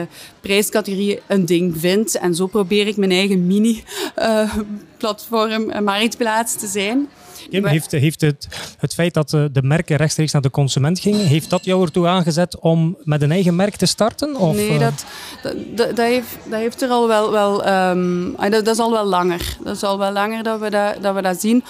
prijscategorieën 0.41 1.19
een 1.27 1.45
ding 1.45 1.79
vindt. 1.79 2.17
En 2.17 2.35
zo 2.35 2.47
probeer 2.47 2.87
ik 2.87 2.97
mijn 2.97 3.11
eigen 3.11 3.47
mini-platform, 3.47 5.69
uh, 5.69 5.79
marktplaats 5.79 6.55
te 6.55 6.67
zijn. 6.67 7.07
Heeft, 7.49 7.91
heeft 7.91 8.21
het, 8.21 8.47
het 8.77 8.93
feit 8.93 9.13
dat 9.13 9.33
eh, 9.33 9.43
de 9.51 9.61
merken 9.61 9.97
rechtstreeks 9.97 10.31
naar 10.31 10.41
de 10.41 10.49
consument 10.49 10.99
gingen, 10.99 11.25
heeft 11.25 11.49
dat 11.49 11.65
jou 11.65 11.83
ertoe 11.83 12.07
aangezet 12.07 12.59
om 12.59 12.97
met 13.03 13.21
een 13.21 13.31
eigen 13.31 13.55
merk 13.55 13.75
te 13.75 13.85
starten? 13.85 14.35
Of, 14.35 14.55
nee, 14.55 14.79
dat, 14.79 15.05
dat, 15.43 15.55
dat, 15.75 15.97
heeft, 15.97 16.37
dat 16.43 16.59
heeft 16.59 16.81
er 16.81 16.89
al 16.89 17.07
wel... 17.07 17.31
wel 17.31 17.67
um, 17.89 18.35
dat, 18.35 18.51
dat, 18.51 18.67
is 18.67 18.79
al 18.79 18.91
wel 18.91 19.05
langer. 19.05 19.57
Dat 19.63 19.75
is 19.75 19.83
al 19.83 19.97
wel 19.97 20.11
langer 20.11 20.43
dat 20.43 20.59
we 20.59 20.69
dat, 20.69 21.01
dat, 21.01 21.15
we 21.15 21.21
dat 21.21 21.41
zien 21.41 21.63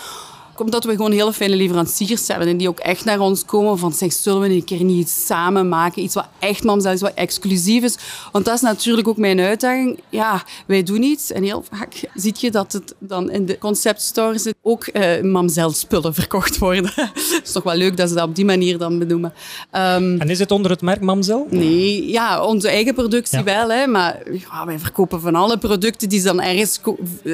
omdat 0.59 0.83
we 0.83 0.95
gewoon 0.95 1.11
hele 1.11 1.33
fijne 1.33 1.55
leveranciers 1.55 2.27
hebben 2.27 2.47
en 2.47 2.57
die 2.57 2.67
ook 2.67 2.79
echt 2.79 3.05
naar 3.05 3.19
ons 3.19 3.45
komen 3.45 3.77
van 3.77 3.93
zeg, 3.93 4.13
zullen 4.13 4.41
we 4.41 4.49
een 4.49 4.63
keer 4.63 4.83
niet 4.83 4.99
iets 4.99 5.25
samen 5.25 5.69
maken, 5.69 6.03
iets 6.03 6.13
wat 6.13 6.27
echt 6.39 6.63
mamzel 6.63 6.91
is, 6.91 7.01
wat 7.01 7.13
exclusief 7.15 7.83
is. 7.83 7.97
Want 8.31 8.45
dat 8.45 8.55
is 8.55 8.61
natuurlijk 8.61 9.07
ook 9.07 9.17
mijn 9.17 9.39
uitdaging. 9.39 9.99
Ja, 10.09 10.43
wij 10.65 10.83
doen 10.83 11.03
iets 11.03 11.31
en 11.31 11.43
heel 11.43 11.63
vaak 11.71 12.09
zie 12.15 12.35
je 12.39 12.51
dat 12.51 12.71
het 12.71 12.95
dan 12.99 13.31
in 13.31 13.45
de 13.45 13.57
conceptstore 13.57 14.37
zit 14.37 14.55
ook 14.61 14.85
mamzel 15.21 15.71
spullen 15.71 16.13
verkocht 16.13 16.57
worden. 16.57 16.91
Het 16.95 17.41
is 17.45 17.51
toch 17.51 17.63
wel 17.63 17.75
leuk 17.75 17.97
dat 17.97 18.09
ze 18.09 18.15
dat 18.15 18.27
op 18.27 18.35
die 18.35 18.45
manier 18.45 18.77
dan 18.77 18.99
benoemen. 18.99 19.33
Um, 19.71 20.19
en 20.19 20.29
is 20.29 20.39
het 20.39 20.51
onder 20.51 20.71
het 20.71 20.81
merk 20.81 21.01
Mamzel? 21.01 21.47
Nee, 21.49 22.09
ja, 22.09 22.43
onze 22.43 22.69
eigen 22.69 22.93
productie 22.93 23.43
wel. 23.43 23.69
Hè, 23.69 23.87
maar 23.87 24.21
ja, 24.31 24.65
wij 24.65 24.79
verkopen 24.79 25.21
van 25.21 25.35
alle 25.35 25.57
producten 25.57 26.09
die 26.09 26.19
ze 26.19 26.25
dan 26.25 26.41
ergens 26.41 26.79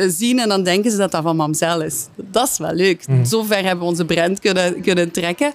zien 0.07 0.39
en 0.39 0.49
dan 0.49 0.63
denken 0.63 0.91
ze 0.91 0.97
dat 0.97 1.11
dat 1.11 1.23
van 1.23 1.35
Mamzel 1.35 1.81
is. 1.81 2.05
Dat 2.15 2.49
is 2.49 2.57
wel 2.57 2.73
leuk. 2.73 3.03
Mm. 3.17 3.25
Zover 3.25 3.63
hebben 3.63 3.79
we 3.79 3.89
onze 3.89 4.05
brand 4.05 4.39
kunnen, 4.39 4.81
kunnen 4.81 5.11
trekken. 5.11 5.53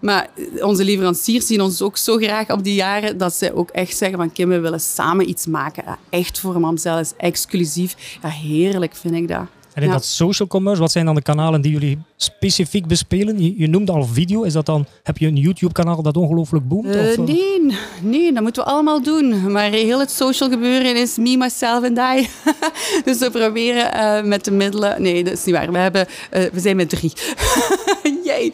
Maar 0.00 0.28
onze 0.60 0.84
leveranciers 0.84 1.46
zien 1.46 1.60
ons 1.60 1.82
ook 1.82 1.96
zo 1.96 2.16
graag 2.16 2.50
op 2.50 2.64
die 2.64 2.74
jaren 2.74 3.18
dat 3.18 3.34
ze 3.34 3.54
ook 3.54 3.70
echt 3.70 3.96
zeggen 3.96 4.18
van 4.18 4.32
Kim, 4.32 4.48
we 4.48 4.58
willen 4.60 4.80
samen 4.80 5.28
iets 5.28 5.46
maken. 5.46 5.84
echt 6.10 6.38
voor 6.38 6.60
Mamzel 6.60 6.98
is 6.98 7.12
exclusief. 7.16 8.18
Heerlijk 8.22 8.96
vind 8.96 9.14
ik 9.14 9.28
dat. 9.28 9.46
En 9.78 9.84
in 9.84 9.90
dat 9.90 10.04
social 10.04 10.48
commerce, 10.48 10.80
wat 10.80 10.90
zijn 10.90 11.04
dan 11.04 11.14
de 11.14 11.22
kanalen 11.22 11.60
die 11.60 11.72
jullie 11.72 11.98
specifiek 12.16 12.86
bespelen? 12.86 13.42
Je, 13.42 13.54
je 13.56 13.68
noemde 13.68 13.92
al 13.92 14.04
video. 14.04 14.42
Is 14.42 14.52
dat 14.52 14.66
dan, 14.66 14.86
heb 15.02 15.18
je 15.18 15.26
een 15.26 15.36
YouTube-kanaal 15.36 16.02
dat 16.02 16.16
ongelooflijk 16.16 16.68
boomt? 16.68 16.86
Uh, 16.86 17.16
nee, 17.16 17.76
nee, 18.02 18.32
dat 18.32 18.42
moeten 18.42 18.64
we 18.64 18.70
allemaal 18.70 19.02
doen. 19.02 19.52
Maar 19.52 19.70
heel 19.70 20.00
het 20.00 20.10
social 20.10 20.50
gebeuren 20.50 20.96
is 20.96 21.16
me, 21.16 21.36
myself 21.36 21.84
en 21.84 21.96
I. 22.18 22.28
dus 23.04 23.18
we 23.18 23.30
proberen 23.30 23.94
uh, 23.94 24.28
met 24.28 24.44
de 24.44 24.50
middelen... 24.50 25.02
Nee, 25.02 25.24
dat 25.24 25.32
is 25.32 25.44
niet 25.44 25.54
waar. 25.54 25.72
We, 25.72 25.78
hebben, 25.78 26.06
uh, 26.36 26.44
we 26.52 26.60
zijn 26.60 26.76
met 26.76 26.88
drie. 26.88 27.12
Jee. 28.28 28.52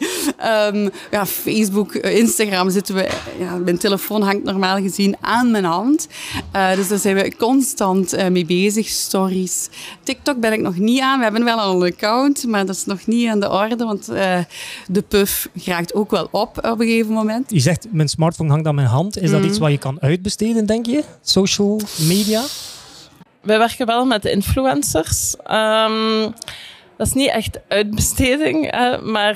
Um, 0.73 0.89
ja, 1.11 1.25
Facebook, 1.25 1.95
Instagram 1.95 2.69
zitten 2.69 2.95
we... 2.95 3.09
Ja, 3.39 3.55
mijn 3.55 3.77
telefoon 3.77 4.21
hangt 4.21 4.43
normaal 4.43 4.77
gezien 4.77 5.15
aan 5.21 5.51
mijn 5.51 5.63
hand. 5.63 6.07
dus 6.75 6.87
daar 6.87 6.97
zijn 6.97 7.15
we 7.15 7.35
constant 7.37 8.29
mee 8.29 8.45
bezig. 8.45 8.87
Stories. 8.87 9.69
TikTok 10.03 10.39
ben 10.39 10.53
ik 10.53 10.61
nog 10.61 10.77
niet 10.77 11.01
aan 11.01 11.17
we 11.17 11.23
hebben 11.23 11.43
wel 11.43 11.59
al 11.59 11.85
een 11.85 11.91
account, 11.93 12.47
maar 12.47 12.65
dat 12.65 12.75
is 12.75 12.85
nog 12.85 13.05
niet 13.05 13.29
aan 13.29 13.39
de 13.39 13.49
orde, 13.49 13.85
want 13.85 14.09
uh, 14.09 14.37
de 14.87 15.01
puff 15.01 15.47
raakt 15.65 15.93
ook 15.93 16.11
wel 16.11 16.27
op 16.31 16.57
op 16.57 16.79
een 16.79 16.87
gegeven 16.87 17.13
moment. 17.13 17.51
Je 17.51 17.59
zegt, 17.59 17.87
mijn 17.91 18.09
smartphone 18.09 18.49
hangt 18.49 18.67
aan 18.67 18.75
mijn 18.75 18.87
hand. 18.87 19.17
Is 19.17 19.29
dat 19.29 19.39
mhm. 19.39 19.49
iets 19.49 19.57
wat 19.57 19.71
je 19.71 19.77
kan 19.77 20.01
uitbesteden, 20.01 20.65
denk 20.65 20.85
je? 20.85 21.03
Social 21.21 21.81
media? 21.99 22.43
Wij 23.41 23.57
werken 23.57 23.85
wel 23.85 24.05
met 24.05 24.25
influencers. 24.25 25.35
Um, 25.51 26.33
dat 26.97 27.07
is 27.07 27.13
niet 27.13 27.29
echt 27.29 27.59
uitbesteding, 27.67 28.71
maar 29.03 29.35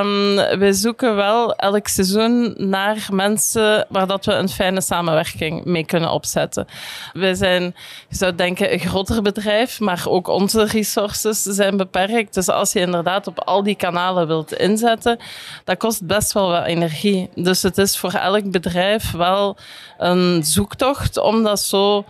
um, 0.00 0.34
we 0.58 0.72
zoeken 0.72 1.16
wel 1.16 1.54
elk 1.54 1.88
seizoen 1.88 2.54
naar 2.56 3.08
mensen 3.12 3.86
waar 3.88 4.06
dat 4.06 4.24
we 4.24 4.32
een 4.32 4.48
fijne 4.48 4.80
samenwerking 4.80 5.64
mee 5.64 5.84
kunnen 5.84 6.10
opzetten. 6.10 6.66
We 7.12 7.34
zijn, 7.34 7.62
je 8.08 8.16
zou 8.16 8.34
denken, 8.34 8.72
een 8.72 8.78
groter 8.78 9.22
bedrijf, 9.22 9.80
maar 9.80 10.02
ook 10.06 10.28
onze 10.28 10.64
resources 10.64 11.42
zijn 11.42 11.76
beperkt. 11.76 12.34
Dus 12.34 12.48
als 12.48 12.72
je 12.72 12.80
inderdaad 12.80 13.26
op 13.26 13.40
al 13.40 13.62
die 13.62 13.76
kanalen 13.76 14.26
wilt 14.26 14.52
inzetten, 14.52 15.18
dat 15.64 15.78
kost 15.78 16.06
best 16.06 16.32
wel 16.32 16.48
wat 16.48 16.66
energie. 16.66 17.30
Dus 17.34 17.62
het 17.62 17.78
is 17.78 17.98
voor 17.98 18.12
elk 18.12 18.50
bedrijf 18.50 19.10
wel 19.10 19.56
een 19.98 20.44
zoektocht 20.44 21.18
om 21.18 21.42
dat 21.42 21.60
zo 21.60 22.04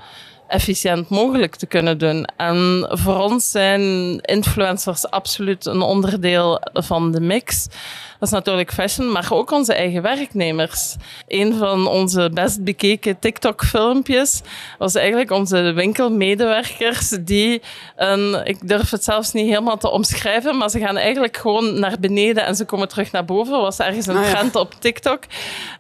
efficiënt 0.51 1.09
mogelijk 1.09 1.57
te 1.57 1.67
kunnen 1.67 1.99
doen. 1.99 2.25
En 2.37 2.89
voor 2.91 3.17
ons 3.19 3.51
zijn 3.51 3.81
influencers 4.21 5.11
absoluut 5.11 5.67
een 5.67 5.83
onderdeel 5.83 6.61
van 6.73 7.13
de 7.13 7.21
mix. 7.21 7.69
Dat 8.19 8.29
is 8.29 8.35
natuurlijk 8.35 8.73
fashion, 8.73 9.13
maar 9.13 9.29
ook 9.31 9.51
onze 9.51 9.75
eigen 9.75 10.03
werknemers. 10.03 10.97
Een 11.29 11.55
van 11.55 11.87
onze 11.87 12.31
best 12.35 12.65
bekeken 12.65 13.19
TikTok-filmpjes 13.19 14.41
was 14.79 14.95
eigenlijk 14.95 15.31
onze 15.31 15.73
winkelmedewerkers 15.73 17.09
die, 17.09 17.63
een, 17.97 18.41
ik 18.45 18.69
durf 18.69 18.91
het 18.91 19.05
zelfs 19.05 19.33
niet 19.33 19.49
helemaal 19.49 19.79
te 19.79 19.91
omschrijven, 19.91 20.57
maar 20.57 20.71
ze 20.71 20.79
gaan 20.79 20.97
eigenlijk 20.97 21.37
gewoon 21.37 21.79
naar 21.79 21.97
beneden 22.01 22.45
en 22.45 22.57
ze 22.57 22.65
komen 22.65 22.89
terug 22.89 23.13
naar 23.13 23.25
boven. 23.25 23.61
Was 23.61 23.79
ergens 23.79 24.07
een 24.07 24.17
ah, 24.17 24.31
trend 24.31 24.57
op 24.57 24.75
TikTok. 24.79 25.23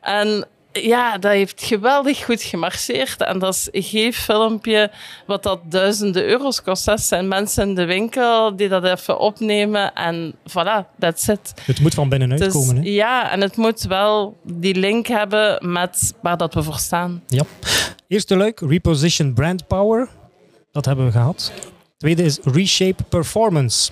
En 0.00 0.46
ja, 0.72 1.18
dat 1.18 1.32
heeft 1.32 1.62
geweldig 1.62 2.24
goed 2.24 2.42
gemarcheerd. 2.42 3.20
En 3.20 3.38
dat 3.38 3.54
is 3.54 3.68
een 3.70 3.82
geef 3.82 4.18
filmpje 4.18 4.90
wat 5.26 5.42
dat 5.42 5.60
duizenden 5.64 6.24
euro's 6.24 6.62
kost. 6.62 6.84
Dat 6.84 7.00
zijn 7.00 7.28
mensen 7.28 7.68
in 7.68 7.74
de 7.74 7.84
winkel 7.84 8.56
die 8.56 8.68
dat 8.68 8.84
even 8.84 9.18
opnemen 9.18 9.94
en 9.94 10.34
voilà, 10.48 10.98
that's 10.98 11.28
it. 11.28 11.54
Het 11.62 11.80
moet 11.80 11.94
van 11.94 12.08
binnenuit 12.08 12.40
dus, 12.40 12.52
komen. 12.52 12.76
Hè? 12.76 12.82
Ja, 12.82 13.30
en 13.30 13.40
het 13.40 13.56
moet 13.56 13.82
wel 13.82 14.36
die 14.42 14.74
link 14.74 15.06
hebben 15.06 15.72
met 15.72 16.14
waar 16.22 16.36
dat 16.36 16.54
we 16.54 16.62
voor 16.62 16.78
staan. 16.78 17.22
Ja. 17.26 17.42
Eerste 18.08 18.36
leuk, 18.36 18.60
reposition 18.60 19.34
brand 19.34 19.66
power. 19.66 20.08
Dat 20.72 20.84
hebben 20.84 21.04
we 21.04 21.12
gehad. 21.12 21.52
Tweede 21.96 22.22
is 22.22 22.38
reshape 22.44 23.02
performance. 23.02 23.90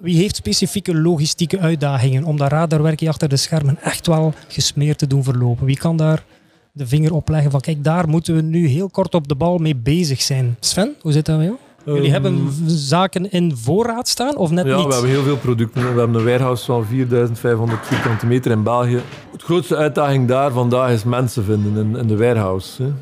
Wie 0.00 0.16
heeft 0.16 0.36
specifieke 0.36 0.96
logistieke 0.96 1.58
uitdagingen 1.58 2.24
om 2.24 2.36
dat 2.36 2.50
radarwerkje 2.50 3.08
achter 3.08 3.28
de 3.28 3.36
schermen 3.36 3.78
echt 3.82 4.06
wel 4.06 4.34
gesmeerd 4.48 4.98
te 4.98 5.06
doen 5.06 5.24
verlopen? 5.24 5.66
Wie 5.66 5.76
kan 5.76 5.96
daar 5.96 6.24
de 6.72 6.86
vinger 6.86 7.14
op 7.14 7.28
leggen 7.28 7.50
van 7.50 7.60
kijk, 7.60 7.84
daar 7.84 8.08
moeten 8.08 8.34
we 8.34 8.42
nu 8.42 8.66
heel 8.66 8.90
kort 8.90 9.14
op 9.14 9.28
de 9.28 9.34
bal 9.34 9.58
mee 9.58 9.76
bezig 9.76 10.22
zijn? 10.22 10.56
Sven, 10.60 10.94
hoe 11.00 11.12
zit 11.12 11.26
dat 11.26 11.36
met 11.36 11.46
jou? 11.46 11.58
Jullie 11.84 12.02
ehm, 12.02 12.12
hebben 12.12 12.48
zaken 12.66 13.30
in 13.30 13.56
voorraad 13.56 14.08
staan 14.08 14.36
of 14.36 14.50
net 14.50 14.66
ja, 14.66 14.76
niet? 14.76 14.82
Ja, 14.82 14.88
we 14.88 14.94
hebben 14.94 15.10
heel 15.10 15.22
veel 15.22 15.36
producten. 15.36 15.80
We 15.80 15.98
hebben 15.98 16.20
een 16.20 16.24
warehouse 16.24 16.64
van 16.64 16.84
4500 16.84 17.86
vierkante 17.86 18.26
meter 18.26 18.50
in 18.50 18.62
België. 18.62 19.00
De 19.32 19.44
grootste 19.44 19.76
uitdaging 19.76 20.28
daar 20.28 20.50
vandaag 20.50 20.90
is 20.90 21.04
mensen 21.04 21.44
vinden 21.44 21.76
in, 21.76 21.96
in 21.96 22.06
de 22.06 22.16
warehouse. 22.16 22.82
Hè. 22.82 22.92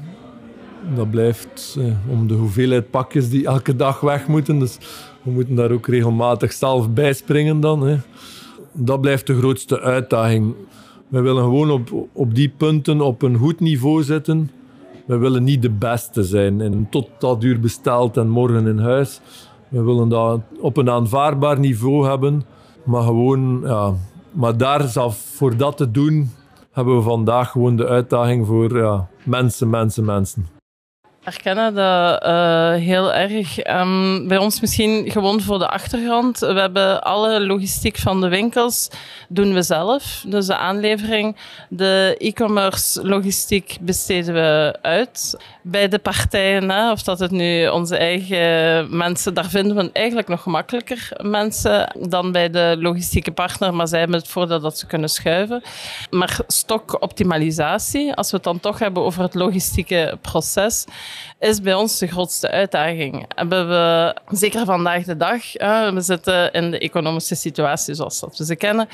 Dat 0.96 1.10
blijft 1.10 1.76
eh, 1.78 1.84
om 2.08 2.28
de 2.28 2.34
hoeveelheid 2.34 2.90
pakjes 2.90 3.30
die 3.30 3.46
elke 3.46 3.76
dag 3.76 4.00
weg 4.00 4.26
moeten. 4.26 4.58
Dus 4.58 4.78
we 5.24 5.30
moeten 5.30 5.54
daar 5.54 5.70
ook 5.70 5.86
regelmatig 5.86 6.52
zelf 6.52 6.90
bij 6.90 7.12
springen 7.12 7.60
dan. 7.60 7.86
Hè. 7.86 7.96
Dat 8.72 9.00
blijft 9.00 9.26
de 9.26 9.36
grootste 9.36 9.80
uitdaging. 9.80 10.54
We 11.08 11.20
willen 11.20 11.42
gewoon 11.42 11.70
op, 11.70 12.08
op 12.12 12.34
die 12.34 12.48
punten 12.48 13.00
op 13.00 13.22
een 13.22 13.36
goed 13.36 13.60
niveau 13.60 14.02
zitten. 14.02 14.50
We 15.06 15.16
willen 15.16 15.44
niet 15.44 15.62
de 15.62 15.70
beste 15.70 16.24
zijn 16.24 16.60
en 16.60 16.86
tot 16.90 17.08
dat 17.18 17.42
uur 17.42 17.60
besteld 17.60 18.16
en 18.16 18.28
morgen 18.28 18.66
in 18.66 18.78
huis. 18.78 19.20
We 19.68 19.82
willen 19.82 20.08
dat 20.08 20.40
op 20.60 20.76
een 20.76 20.90
aanvaardbaar 20.90 21.58
niveau 21.58 22.08
hebben. 22.08 22.42
Maar 22.84 23.02
gewoon, 23.02 23.60
ja, 23.64 23.92
maar 24.30 24.56
daar 24.56 24.90
voor 25.10 25.56
dat 25.56 25.76
te 25.76 25.90
doen, 25.90 26.30
hebben 26.72 26.96
we 26.96 27.02
vandaag 27.02 27.50
gewoon 27.50 27.76
de 27.76 27.86
uitdaging 27.86 28.46
voor 28.46 28.76
ja, 28.76 29.08
mensen, 29.24 29.70
mensen, 29.70 30.04
mensen 30.04 30.53
herkennen 31.24 31.74
dat 31.74 32.24
uh, 32.26 32.72
heel 32.74 33.12
erg. 33.12 33.66
Um, 33.66 34.28
bij 34.28 34.38
ons 34.38 34.60
misschien 34.60 35.10
gewoon 35.10 35.40
voor 35.40 35.58
de 35.58 35.68
achtergrond. 35.68 36.38
We 36.38 36.60
hebben 36.60 37.02
alle 37.02 37.46
logistiek 37.46 37.98
van 37.98 38.20
de 38.20 38.28
winkels 38.28 38.88
doen 39.28 39.54
we 39.54 39.62
zelf. 39.62 40.24
Dus 40.26 40.46
de 40.46 40.56
aanlevering, 40.56 41.36
de 41.68 42.14
e-commerce 42.18 43.06
logistiek 43.06 43.76
besteden 43.80 44.34
we 44.34 44.78
uit. 44.82 45.36
Bij 45.62 45.88
de 45.88 45.98
partijen, 45.98 46.90
of 46.90 47.02
dat 47.02 47.18
het 47.18 47.30
nu 47.30 47.68
onze 47.68 47.96
eigen 47.96 48.96
mensen, 48.96 49.34
daar 49.34 49.48
vinden 49.48 49.76
we 49.76 49.90
eigenlijk 49.92 50.28
nog 50.28 50.44
makkelijker 50.44 51.08
mensen 51.22 51.96
dan 52.08 52.32
bij 52.32 52.50
de 52.50 52.76
logistieke 52.78 53.32
partner, 53.32 53.74
maar 53.74 53.88
zij 53.88 53.98
hebben 53.98 54.18
het 54.18 54.28
voordeel 54.28 54.60
dat 54.60 54.78
ze 54.78 54.86
kunnen 54.86 55.08
schuiven. 55.08 55.62
Maar 56.10 56.38
stokoptimalisatie, 56.46 58.14
als 58.14 58.30
we 58.30 58.36
het 58.36 58.44
dan 58.44 58.60
toch 58.60 58.78
hebben 58.78 59.02
over 59.02 59.22
het 59.22 59.34
logistieke 59.34 60.18
proces, 60.20 60.84
is 61.38 61.60
bij 61.60 61.74
ons 61.74 61.98
de 61.98 62.06
grootste 62.06 62.50
uitdaging. 62.50 63.24
Hebben 63.34 63.68
we, 63.68 64.16
zeker 64.28 64.64
vandaag 64.64 65.04
de 65.04 65.16
dag, 65.16 65.52
we 65.92 66.00
zitten 66.00 66.52
in 66.52 66.70
de 66.70 66.78
economische 66.78 67.34
situatie 67.34 67.94
zoals 67.94 68.20
dat 68.20 68.36
we 68.36 68.44
ze 68.44 68.56
kennen. 68.56 68.88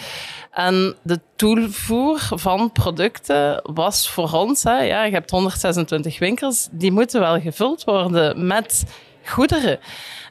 En 0.50 0.96
de 1.02 1.20
toevoer 1.36 2.28
van 2.34 2.72
producten 2.72 3.60
was 3.62 4.10
voor 4.10 4.32
ons, 4.32 4.62
ja, 4.62 4.82
je 4.82 5.12
hebt 5.12 5.30
126 5.30 6.18
winkels, 6.18 6.68
die 6.70 6.92
moeten 6.92 7.20
wel 7.20 7.40
gevuld 7.40 7.84
worden 7.84 8.46
met 8.46 8.84
goederen. 9.24 9.78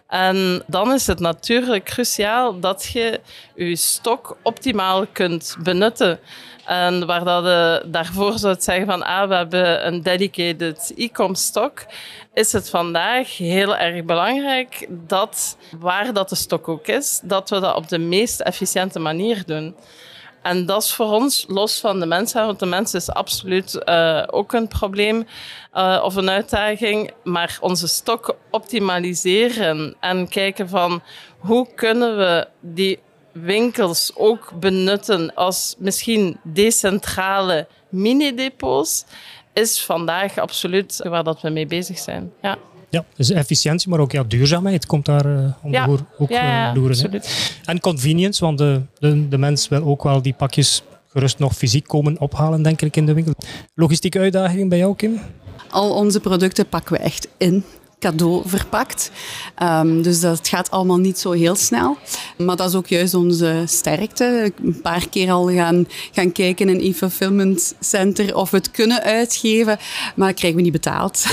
En 0.09 0.63
dan 0.67 0.93
is 0.93 1.07
het 1.07 1.19
natuurlijk 1.19 1.85
cruciaal 1.85 2.59
dat 2.59 2.85
je 2.85 3.19
je 3.55 3.75
stok 3.75 4.37
optimaal 4.43 5.05
kunt 5.07 5.55
benutten. 5.63 6.19
En 6.65 7.05
waar 7.05 7.23
dat 7.23 7.43
je 7.43 7.83
daarvoor 7.85 8.37
zou 8.37 8.55
zeggen 8.59 8.85
van 8.85 9.03
ah, 9.03 9.27
we 9.27 9.35
hebben 9.35 9.87
een 9.87 10.01
dedicated 10.01 10.93
e-com 10.95 11.35
stok, 11.35 11.85
is 12.33 12.51
het 12.51 12.69
vandaag 12.69 13.37
heel 13.37 13.77
erg 13.77 14.05
belangrijk 14.05 14.87
dat 14.89 15.57
waar 15.79 16.13
dat 16.13 16.29
de 16.29 16.35
stok 16.35 16.67
ook 16.67 16.87
is, 16.87 17.21
dat 17.23 17.49
we 17.49 17.59
dat 17.59 17.75
op 17.75 17.87
de 17.87 17.99
meest 17.99 18.39
efficiënte 18.39 18.99
manier 18.99 19.43
doen. 19.45 19.75
En 20.41 20.65
dat 20.65 20.83
is 20.83 20.93
voor 20.93 21.11
ons 21.11 21.45
los 21.47 21.79
van 21.79 21.99
de 21.99 22.05
mensen, 22.05 22.45
want 22.45 22.59
de 22.59 22.65
mens 22.65 22.93
is 22.93 23.09
absoluut 23.09 23.81
uh, 23.85 24.23
ook 24.27 24.53
een 24.53 24.67
probleem 24.67 25.27
uh, 25.73 26.01
of 26.03 26.15
een 26.15 26.29
uitdaging. 26.29 27.11
Maar 27.23 27.57
onze 27.61 27.87
stok 27.87 28.35
optimaliseren 28.51 29.95
en 29.99 30.27
kijken 30.27 30.69
van 30.69 31.01
hoe 31.37 31.67
kunnen 31.75 32.17
we 32.17 32.47
die 32.59 32.99
winkels 33.31 34.11
ook 34.15 34.51
benutten 34.59 35.33
als 35.35 35.75
misschien 35.77 36.39
decentrale 36.43 37.67
mini-depots, 37.89 39.05
is 39.53 39.85
vandaag 39.85 40.37
absoluut 40.37 40.99
waar 41.03 41.23
dat 41.23 41.41
we 41.41 41.49
mee 41.49 41.65
bezig 41.65 41.97
zijn. 41.97 42.33
Ja. 42.41 42.57
Ja, 42.89 43.05
dus 43.15 43.29
efficiëntie, 43.29 43.89
maar 43.89 43.99
ook 43.99 44.11
ja, 44.11 44.23
duurzaamheid 44.23 44.85
komt 44.85 45.05
daar 45.05 45.25
uh, 45.25 45.51
om 45.61 45.71
ja. 45.71 45.83
de 45.83 45.89
hoer 45.89 45.99
ook 46.17 46.29
ja, 46.29 46.73
loeren. 46.73 46.91
absoluut. 46.91 47.57
En 47.65 47.79
convenience, 47.79 48.45
want 48.45 48.57
de, 48.57 48.81
de, 48.99 49.27
de 49.27 49.37
mens 49.37 49.67
wil 49.67 49.83
ook 49.83 50.03
wel 50.03 50.21
die 50.21 50.33
pakjes 50.33 50.83
gerust 51.07 51.39
nog 51.39 51.55
fysiek 51.55 51.87
komen 51.87 52.19
ophalen, 52.19 52.61
denk 52.61 52.81
ik, 52.81 52.95
in 52.95 53.05
de 53.05 53.13
winkel. 53.13 53.33
Logistieke 53.75 54.19
uitdaging 54.19 54.69
bij 54.69 54.77
jou, 54.77 54.95
Kim? 54.95 55.19
Al 55.69 55.93
onze 55.93 56.19
producten 56.19 56.67
pakken 56.67 56.93
we 56.93 56.99
echt 56.99 57.27
in 57.37 57.63
cadeau 57.99 58.41
verpakt. 58.45 59.11
Um, 59.63 60.01
dus 60.01 60.19
dat 60.19 60.47
gaat 60.47 60.71
allemaal 60.71 60.97
niet 60.97 61.19
zo 61.19 61.31
heel 61.31 61.55
snel. 61.55 61.97
Maar 62.37 62.55
dat 62.55 62.69
is 62.69 62.75
ook 62.75 62.87
juist 62.87 63.13
onze 63.13 63.63
sterkte. 63.65 64.53
Een 64.63 64.81
paar 64.81 65.09
keer 65.09 65.31
al 65.31 65.51
gaan, 65.51 65.87
gaan 66.11 66.31
kijken 66.31 66.69
in 66.69 66.75
een 66.75 66.89
e-fulfillment 66.89 67.75
center 67.79 68.35
of 68.35 68.49
we 68.49 68.57
het 68.57 68.71
kunnen 68.71 69.03
uitgeven, 69.03 69.77
maar 70.15 70.27
dat 70.27 70.37
krijgen 70.37 70.57
we 70.57 70.63
niet 70.63 70.73
betaald. 70.81 71.25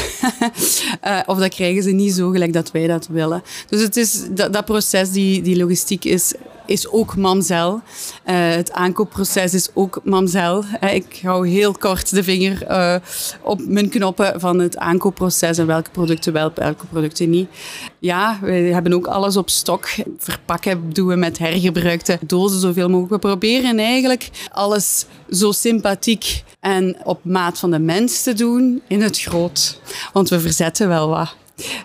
uh, 1.04 1.20
of 1.32 1.38
dat 1.38 1.54
krijgen 1.54 1.82
ze 1.82 1.90
niet 1.90 2.12
zo 2.12 2.30
gelijk 2.30 2.52
dat 2.52 2.70
wij 2.70 2.86
dat 2.86 3.06
willen. 3.06 3.42
Dus 3.68 3.82
het 3.82 3.96
is, 3.96 4.22
dat, 4.30 4.52
dat 4.52 4.64
proces, 4.64 5.10
die, 5.10 5.42
die 5.42 5.56
logistiek 5.56 6.04
is 6.04 6.34
is 6.66 6.88
ook 6.88 7.16
mamzel. 7.16 7.74
Uh, 7.74 8.34
het 8.50 8.72
aankoopproces 8.72 9.54
is 9.54 9.68
ook 9.74 10.00
mamzel. 10.04 10.64
Uh, 10.80 10.94
ik 10.94 11.20
hou 11.22 11.48
heel 11.48 11.72
kort 11.72 12.10
de 12.10 12.22
vinger 12.22 12.70
uh, 12.70 12.94
op 13.42 13.60
mijn 13.66 13.88
knoppen 13.88 14.40
van 14.40 14.58
het 14.58 14.76
aankoopproces 14.76 15.58
en 15.58 15.66
welke 15.66 15.90
producten 15.90 16.32
wel, 16.32 16.50
welke 16.54 16.86
producten 16.86 17.30
niet. 17.30 17.48
Ja, 17.98 18.38
we 18.42 18.52
hebben 18.52 18.92
ook 18.92 19.06
alles 19.06 19.36
op 19.36 19.50
stok. 19.50 19.88
Verpakken 20.18 20.92
doen 20.92 21.06
we 21.06 21.16
met 21.16 21.38
hergebruikte 21.38 22.18
dozen 22.26 22.60
zoveel 22.60 22.88
mogelijk. 22.88 23.12
We 23.12 23.28
proberen 23.28 23.78
eigenlijk 23.78 24.30
alles 24.52 25.06
zo 25.30 25.52
sympathiek 25.52 26.44
en 26.60 26.96
op 27.04 27.20
maat 27.22 27.58
van 27.58 27.70
de 27.70 27.78
mens 27.78 28.22
te 28.22 28.32
doen 28.32 28.82
in 28.88 29.02
het 29.02 29.20
groot. 29.20 29.80
Want 30.12 30.28
we 30.28 30.40
verzetten 30.40 30.88
wel 30.88 31.08
wat. 31.08 31.34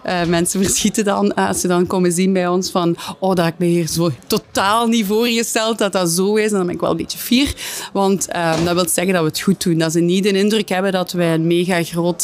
Uh, 0.05 0.25
mensen 0.25 0.63
verschieten 0.63 1.03
dan 1.03 1.33
als 1.33 1.61
ze 1.61 1.67
dan 1.67 1.87
komen 1.87 2.11
zien 2.11 2.33
bij 2.33 2.47
ons 2.47 2.71
van 2.71 2.95
oh, 3.19 3.35
dat 3.35 3.47
ik 3.47 3.53
me 3.57 3.65
hier 3.65 3.87
zo 3.87 4.11
totaal 4.27 4.87
niet 4.87 5.05
voorgesteld 5.05 5.77
dat 5.77 5.91
dat 5.91 6.09
zo 6.09 6.35
is. 6.35 6.51
En 6.51 6.57
dan 6.57 6.65
ben 6.65 6.75
ik 6.75 6.81
wel 6.81 6.91
een 6.91 6.97
beetje 6.97 7.17
fier. 7.17 7.53
Want 7.93 8.27
uh, 8.35 8.65
dat 8.65 8.73
wil 8.73 8.87
zeggen 8.87 9.13
dat 9.13 9.21
we 9.21 9.27
het 9.27 9.39
goed 9.39 9.63
doen. 9.63 9.77
Dat 9.77 9.91
ze 9.91 9.99
niet 9.99 10.23
de 10.23 10.31
indruk 10.31 10.69
hebben 10.69 10.91
dat 10.91 11.11
wij 11.11 11.33
een 11.33 11.47
mega 11.47 11.83
groot... 11.83 12.21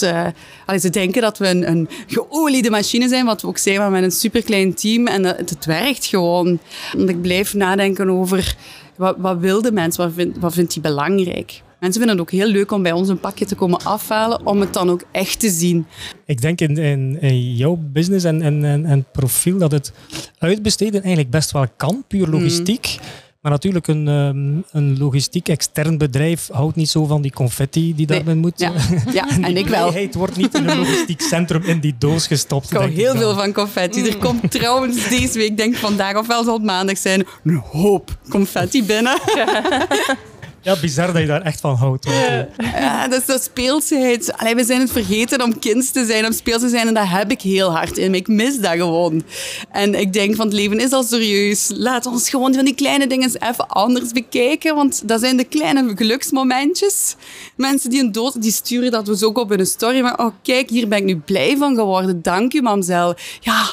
Ze 0.80 0.90
denken 0.90 1.22
dat 1.22 1.38
we 1.38 1.48
een, 1.48 1.70
een 1.70 1.90
geoliede 2.08 2.70
machine 2.70 3.08
zijn, 3.08 3.26
wat 3.26 3.42
we 3.42 3.48
ook 3.48 3.58
zijn, 3.58 3.78
maar 3.78 3.92
met 3.92 4.04
een 4.04 4.12
superklein 4.12 4.74
team. 4.74 5.08
En 5.08 5.24
het, 5.24 5.50
het 5.50 5.66
werkt 5.66 6.06
gewoon. 6.06 6.60
Want 6.98 7.10
ik 7.10 7.22
blijf 7.22 7.54
nadenken 7.54 8.10
over 8.10 8.56
wat, 8.96 9.16
wat 9.18 9.38
wil 9.40 9.62
de 9.62 9.72
mens, 9.72 9.98
wat, 9.98 10.12
wat 10.40 10.54
vindt 10.54 10.74
hij 10.74 10.82
belangrijk. 10.82 11.62
Mensen 11.80 12.02
vinden 12.02 12.20
het 12.20 12.20
ook 12.20 12.40
heel 12.40 12.48
leuk 12.48 12.72
om 12.72 12.84
bij 12.84 12.92
ons 12.92 13.10
een 13.10 13.20
pakje 13.20 13.46
te 13.46 13.56
komen 13.56 13.84
afhalen, 13.84 14.46
om 14.46 14.60
het 14.60 14.74
dan 14.74 14.90
ook 14.90 15.04
echt 15.12 15.40
te 15.40 15.50
zien. 15.50 15.86
Ik 16.26 16.42
denk 16.42 16.62
in, 16.62 16.78
in, 16.78 17.22
in 17.22 17.56
jouw 17.56 17.80
business 17.94 18.26
en, 18.26 18.42
en, 18.42 18.86
en, 18.86 19.06
profiel 19.12 19.58
dat 19.58 19.72
het 19.72 19.92
uitbesteden 20.38 21.00
eigenlijk 21.02 21.30
best 21.30 21.52
wel 21.52 21.66
kan, 21.78 22.04
puur 22.08 22.28
logistiek. 22.28 22.98
Mm. 23.00 23.06
Maar 23.42 23.52
natuurlijk, 23.52 23.88
een, 23.88 24.08
um, 24.08 24.64
een 24.72 24.98
logistiek 24.98 25.50
extern 25.50 25.98
bedrijf 25.98 26.50
houdt 26.52 26.76
niet 26.76 26.90
zo 26.90 27.06
van 27.06 27.22
die 27.22 27.32
confetti 27.32 27.96
die 27.96 28.08
nee. 28.08 28.18
daarin 28.18 28.38
moet. 28.38 28.60
Ja, 28.60 28.72
ja 29.12 29.30
en, 29.36 29.44
en 29.44 29.58
ik 29.58 29.68
wel. 29.68 29.94
Het 29.94 30.16
wordt 30.16 30.36
niet 30.36 30.54
in 30.54 30.68
een 30.70 30.78
logistiek 30.78 31.22
centrum 31.22 31.64
in 31.64 31.80
die 31.80 31.96
doos 31.98 32.28
gestopt. 32.28 32.72
Ik 32.72 32.78
hou 32.78 32.90
heel 32.90 33.16
veel 33.16 33.34
van 33.36 33.54
confetti. 33.54 34.08
Er 34.08 34.18
komt 34.18 34.52
trouwens 34.52 35.10
deze 35.10 35.38
week, 35.38 35.58
denk 35.58 35.74
ik 35.74 35.80
vandaag 35.80 36.18
of 36.18 36.28
wel 36.28 36.44
zal 36.44 36.54
het 36.54 36.64
maandag 36.64 36.98
zijn, 36.98 37.26
een 37.44 37.56
hoop 37.56 38.18
confetti 38.30 38.84
binnen. 38.84 39.20
Ja, 40.68 40.76
bizar 40.82 41.14
dat 41.14 41.22
je 41.22 41.28
daar 41.28 41.42
echt 41.42 41.60
van 41.60 41.76
houdt. 41.76 42.06
Ja, 42.06 42.48
ja 42.58 43.08
dat 43.08 43.20
is 43.20 43.26
de 43.26 43.40
speelsheid. 43.42 44.34
We 44.56 44.64
zijn 44.64 44.80
het 44.80 44.92
vergeten 44.92 45.44
om 45.44 45.60
kind 45.60 45.94
te 45.94 46.06
zijn, 46.06 46.26
om 46.26 46.32
speels 46.32 46.62
te 46.62 46.70
zijn. 46.70 46.88
En 46.88 46.94
dat 46.94 47.08
heb 47.08 47.32
ik 47.32 47.42
heel 47.42 47.72
hard 47.72 47.98
in 47.98 48.12
me. 48.12 48.18
Ik 48.18 48.28
mis 48.28 48.60
dat 48.60 48.72
gewoon. 48.72 49.24
En 49.72 49.96
ik 49.96 50.14
denk 50.14 50.36
van 50.36 50.46
het 50.46 50.56
leven 50.56 50.80
is 50.80 50.92
al 50.92 51.04
serieus. 51.04 51.72
Laat 51.74 52.06
ons 52.06 52.30
gewoon 52.30 52.54
van 52.54 52.66
die 52.66 52.76
kleine 52.76 53.08
dingen 53.08 53.32
even 53.40 53.68
anders 53.68 54.12
bekijken. 54.12 54.76
Want 54.76 55.08
dat 55.08 55.20
zijn 55.20 55.38
de 55.38 55.44
kleine 55.44 55.92
geluksmomentjes. 55.96 57.16
Mensen 57.56 57.90
die 57.90 58.02
een 58.02 58.12
dood, 58.12 58.42
die 58.42 58.52
sturen 58.52 58.92
dat 58.92 59.06
dus 59.06 59.24
ook 59.24 59.38
op 59.38 59.52
een 59.52 59.66
story. 59.66 60.02
Maar 60.02 60.20
oh 60.20 60.34
kijk, 60.42 60.70
hier 60.70 60.88
ben 60.88 60.98
ik 60.98 61.04
nu 61.04 61.18
blij 61.18 61.58
van 61.58 61.76
geworden. 61.76 62.22
Dank 62.22 62.54
u, 62.54 62.62
mamzel. 62.62 63.16
Ja, 63.40 63.66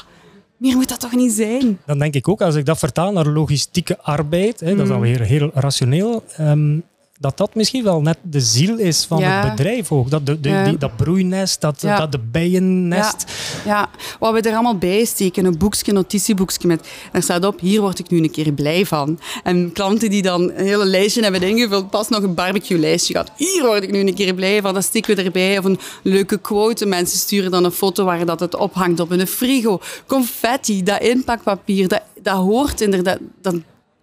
meer 0.64 0.76
moet 0.76 0.88
dat 0.88 1.00
toch 1.00 1.14
niet 1.14 1.32
zijn? 1.32 1.78
Dan 1.86 1.98
denk 1.98 2.14
ik 2.14 2.28
ook, 2.28 2.40
als 2.40 2.54
ik 2.54 2.64
dat 2.64 2.78
vertaal 2.78 3.12
naar 3.12 3.26
logistieke 3.26 3.98
arbeid, 3.98 4.60
hè, 4.60 4.70
mm. 4.70 4.76
dat 4.76 4.86
is 4.86 4.92
alweer 4.92 5.20
heel 5.20 5.50
rationeel, 5.54 6.24
um, 6.40 6.82
dat 7.24 7.36
dat 7.36 7.54
misschien 7.54 7.84
wel 7.84 8.00
net 8.00 8.18
de 8.22 8.40
ziel 8.40 8.78
is 8.78 9.04
van 9.04 9.18
ja. 9.18 9.40
het 9.40 9.56
bedrijf 9.56 9.92
ook. 9.92 10.10
Dat, 10.10 10.26
de, 10.26 10.40
de, 10.40 10.48
ja. 10.48 10.64
die, 10.64 10.78
dat 10.78 10.96
broeinest, 10.96 11.60
dat, 11.60 11.80
ja. 11.80 11.98
dat 11.98 12.12
de 12.12 12.18
bijennest. 12.18 13.24
Ja. 13.64 13.90
wat 14.18 14.32
we 14.32 14.40
er 14.40 14.52
allemaal 14.52 14.78
bij 14.78 15.04
steken, 15.04 15.44
een 15.44 15.58
boekje, 15.58 15.88
een 15.88 15.94
notitieboekje 15.94 16.68
met, 16.68 16.88
daar 17.12 17.22
staat 17.22 17.44
op, 17.44 17.60
hier 17.60 17.80
word 17.80 17.98
ik 17.98 18.10
nu 18.10 18.18
een 18.18 18.30
keer 18.30 18.52
blij 18.52 18.86
van. 18.86 19.18
En 19.42 19.72
klanten 19.72 20.10
die 20.10 20.22
dan 20.22 20.42
een 20.42 20.66
hele 20.66 20.84
lijstje 20.84 21.22
hebben 21.22 21.42
ingevuld, 21.42 21.90
pas 21.90 22.08
nog 22.08 22.22
een 22.22 22.34
barbecue-lijstje 22.34 23.12
gehad. 23.12 23.30
Hier 23.36 23.64
word 23.64 23.82
ik 23.82 23.90
nu 23.90 23.98
een 23.98 24.14
keer 24.14 24.34
blij 24.34 24.62
van, 24.62 24.74
dat 24.74 24.84
steken 24.84 25.16
we 25.16 25.22
erbij. 25.22 25.58
Of 25.58 25.64
een 25.64 25.78
leuke 26.02 26.38
quote, 26.38 26.86
mensen 26.86 27.18
sturen 27.18 27.50
dan 27.50 27.64
een 27.64 27.72
foto 27.72 28.04
waar 28.04 28.26
dat 28.26 28.40
het 28.40 28.56
ophangt 28.56 29.00
op 29.00 29.10
een 29.10 29.26
frigo. 29.26 29.80
Confetti, 30.06 30.82
dat 30.82 31.02
inpakpapier, 31.02 31.88
dat, 31.88 32.02
dat 32.22 32.36
hoort 32.36 32.80
inderdaad... 32.80 33.18
Dat, 33.40 33.54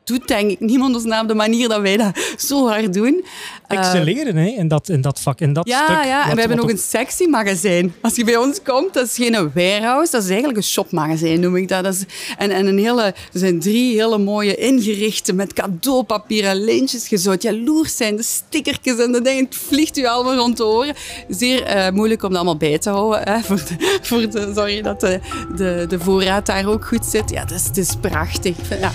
doet 0.03 0.27
denk 0.27 0.51
ik 0.51 0.59
niemand 0.59 0.95
ons 0.95 1.03
na 1.03 1.21
op 1.21 1.27
de 1.27 1.33
manier 1.33 1.69
dat 1.69 1.81
wij 1.81 1.97
dat 1.97 2.19
zo 2.37 2.67
hard 2.67 2.93
doen. 2.93 3.25
Excelleren 3.67 4.35
uh, 4.35 4.43
hè, 4.43 4.49
in, 4.49 4.67
dat, 4.67 4.89
in 4.89 5.01
dat 5.01 5.19
vak, 5.19 5.39
in 5.39 5.53
dat 5.53 5.67
ja, 5.67 5.85
stuk. 5.85 6.03
Ja, 6.03 6.29
en 6.29 6.35
we 6.35 6.39
hebben 6.39 6.59
ook 6.59 6.69
een 6.69 6.77
sexy 6.77 7.25
magazijn. 7.25 7.93
Als 8.01 8.15
je 8.15 8.23
bij 8.23 8.37
ons 8.37 8.61
komt, 8.63 8.93
dat 8.93 9.05
is 9.05 9.15
geen 9.15 9.51
warehouse, 9.53 10.11
dat 10.11 10.23
is 10.23 10.29
eigenlijk 10.29 10.57
een 10.57 10.63
shopmagazijn, 10.63 11.39
noem 11.39 11.55
ik 11.55 11.67
dat. 11.67 11.83
dat 11.83 11.93
is, 11.93 12.03
en, 12.37 12.51
en 12.51 12.65
een 12.65 12.77
hele, 12.77 13.03
er 13.03 13.15
zijn 13.31 13.59
drie 13.59 13.95
hele 13.95 14.17
mooie 14.17 14.55
ingerichte 14.55 15.33
met 15.33 15.53
cadeaupapier 15.53 16.45
en 16.45 16.63
lintjes 16.63 17.07
gezooid. 17.07 17.41
Jaloers 17.41 17.97
zijn, 17.97 18.15
de 18.15 18.23
stickertjes 18.23 18.97
en 18.97 19.11
de 19.11 19.21
dingen, 19.21 19.45
het 19.45 19.55
vliegt 19.55 19.97
u 19.97 20.05
allemaal 20.05 20.35
rond 20.35 20.57
de 20.57 20.65
oren. 20.65 20.95
Zeer 21.27 21.75
uh, 21.75 21.89
moeilijk 21.89 22.23
om 22.23 22.29
dat 22.29 22.37
allemaal 22.37 22.57
bij 22.57 22.79
te 22.79 22.89
houden. 22.89 23.21
Hè, 23.23 23.41
voor 23.47 23.55
de, 23.55 23.99
voor 24.01 24.29
de, 24.29 24.51
sorry 24.55 24.81
dat 24.81 24.99
de, 24.99 25.19
de, 25.55 25.85
de 25.89 25.99
voorraad 25.99 26.45
daar 26.45 26.65
ook 26.65 26.85
goed 26.85 27.05
zit. 27.05 27.29
Ja, 27.29 27.45
dat 27.45 27.57
is, 27.57 27.65
het 27.65 27.77
is 27.77 27.95
prachtig. 28.01 28.55
Ja. 28.79 28.91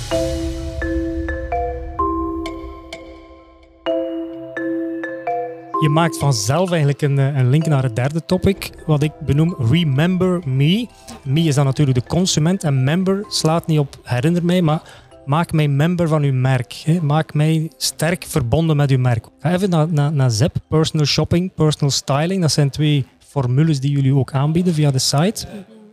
Je 5.80 5.88
maakt 5.88 6.18
vanzelf 6.18 6.70
eigenlijk 6.70 7.02
een, 7.02 7.18
eh, 7.18 7.36
een, 7.36 7.50
link 7.50 7.66
naar 7.66 7.82
het 7.82 7.96
derde 7.96 8.24
topic, 8.24 8.70
wat 8.86 9.02
ik 9.02 9.12
benoem 9.20 9.54
Remember 9.58 10.48
Me. 10.48 10.86
Me 11.22 11.40
is 11.40 11.54
dan 11.54 11.64
natuurlijk 11.64 11.98
de 11.98 12.06
consument 12.06 12.64
en 12.64 12.84
member 12.84 13.24
slaat 13.28 13.66
niet 13.66 13.78
op 13.78 13.98
herinner 14.02 14.44
mij, 14.44 14.62
maar 14.62 14.82
maak 15.26 15.52
mij 15.52 15.68
member 15.68 16.08
van 16.08 16.22
uw 16.22 16.32
merk. 16.32 16.72
Hè. 16.72 17.00
Maak 17.00 17.34
mij 17.34 17.70
sterk 17.76 18.24
verbonden 18.28 18.76
met 18.76 18.90
uw 18.90 18.98
merk. 18.98 19.26
Ga 19.38 19.52
even 19.52 19.70
naar, 19.70 19.92
naar, 19.92 20.12
naar 20.12 20.30
ZEP, 20.30 20.56
personal 20.68 21.06
shopping, 21.06 21.54
personal 21.54 21.90
styling. 21.90 22.40
Dat 22.40 22.52
zijn 22.52 22.70
twee 22.70 23.06
formules 23.18 23.80
die 23.80 23.90
jullie 23.90 24.14
ook 24.14 24.32
aanbieden 24.32 24.74
via 24.74 24.90
de 24.90 24.98
site. 24.98 25.46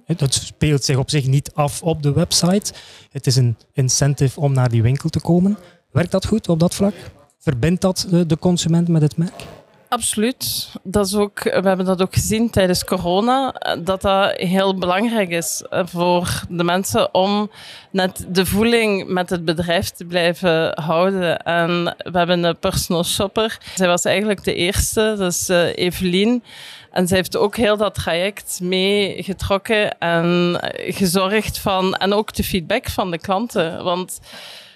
Het 0.06 0.34
speelt 0.34 0.84
zich 0.84 0.98
op 0.98 1.10
zich 1.10 1.28
niet 1.28 1.52
af 1.54 1.82
op 1.82 2.04
de 2.04 2.13
website. 2.13 2.74
Het 3.12 3.28
is 3.28 3.36
een 3.36 3.58
incentive 3.74 4.39
om 4.39 4.54
naar 4.54 4.69
die 4.69 4.82
winkel 4.82 5.10
te 5.10 5.22
komen. 5.22 5.58
Werkt 5.91 6.12
dat 6.12 6.26
goed 6.26 6.50
op 6.50 6.60
dat 6.60 6.76
vlak? 6.76 6.93
Verbindt 7.39 7.82
dat 7.82 8.08
de 8.28 8.38
consument 8.39 8.88
met 8.88 9.02
het 9.02 9.17
merk? 9.17 9.46
Absoluut. 9.93 10.69
Dat 10.84 11.06
is 11.06 11.15
ook, 11.15 11.43
we 11.43 11.49
hebben 11.49 11.86
dat 11.86 12.01
ook 12.01 12.13
gezien 12.13 12.49
tijdens 12.49 12.84
corona, 12.84 13.56
dat 13.84 14.01
dat 14.01 14.32
heel 14.36 14.77
belangrijk 14.77 15.29
is 15.29 15.63
voor 15.69 16.43
de 16.49 16.63
mensen 16.63 17.13
om 17.13 17.51
net 17.91 18.25
de 18.27 18.45
voeling 18.45 19.08
met 19.08 19.29
het 19.29 19.45
bedrijf 19.45 19.89
te 19.89 20.06
blijven 20.06 20.82
houden. 20.82 21.38
En 21.43 21.95
we 21.97 22.17
hebben 22.17 22.43
een 22.43 22.60
personal 22.60 23.03
shopper. 23.03 23.58
Zij 23.75 23.88
was 23.88 24.06
eigenlijk 24.06 24.43
de 24.43 24.56
eerste, 24.56 25.15
dat 25.17 25.32
is 25.32 25.49
uh, 25.49 25.77
Evelien. 25.77 26.43
En 26.91 27.08
zij 27.08 27.17
heeft 27.17 27.38
ook 27.38 27.56
heel 27.56 27.77
dat 27.77 27.95
traject 27.95 28.60
meegetrokken 28.62 29.97
en 29.99 30.58
gezorgd 30.73 31.60
van, 31.60 31.95
en 31.95 32.13
ook 32.13 32.34
de 32.34 32.43
feedback 32.43 32.89
van 32.89 33.12
de 33.12 33.17
klanten. 33.19 33.84
Want 33.84 34.19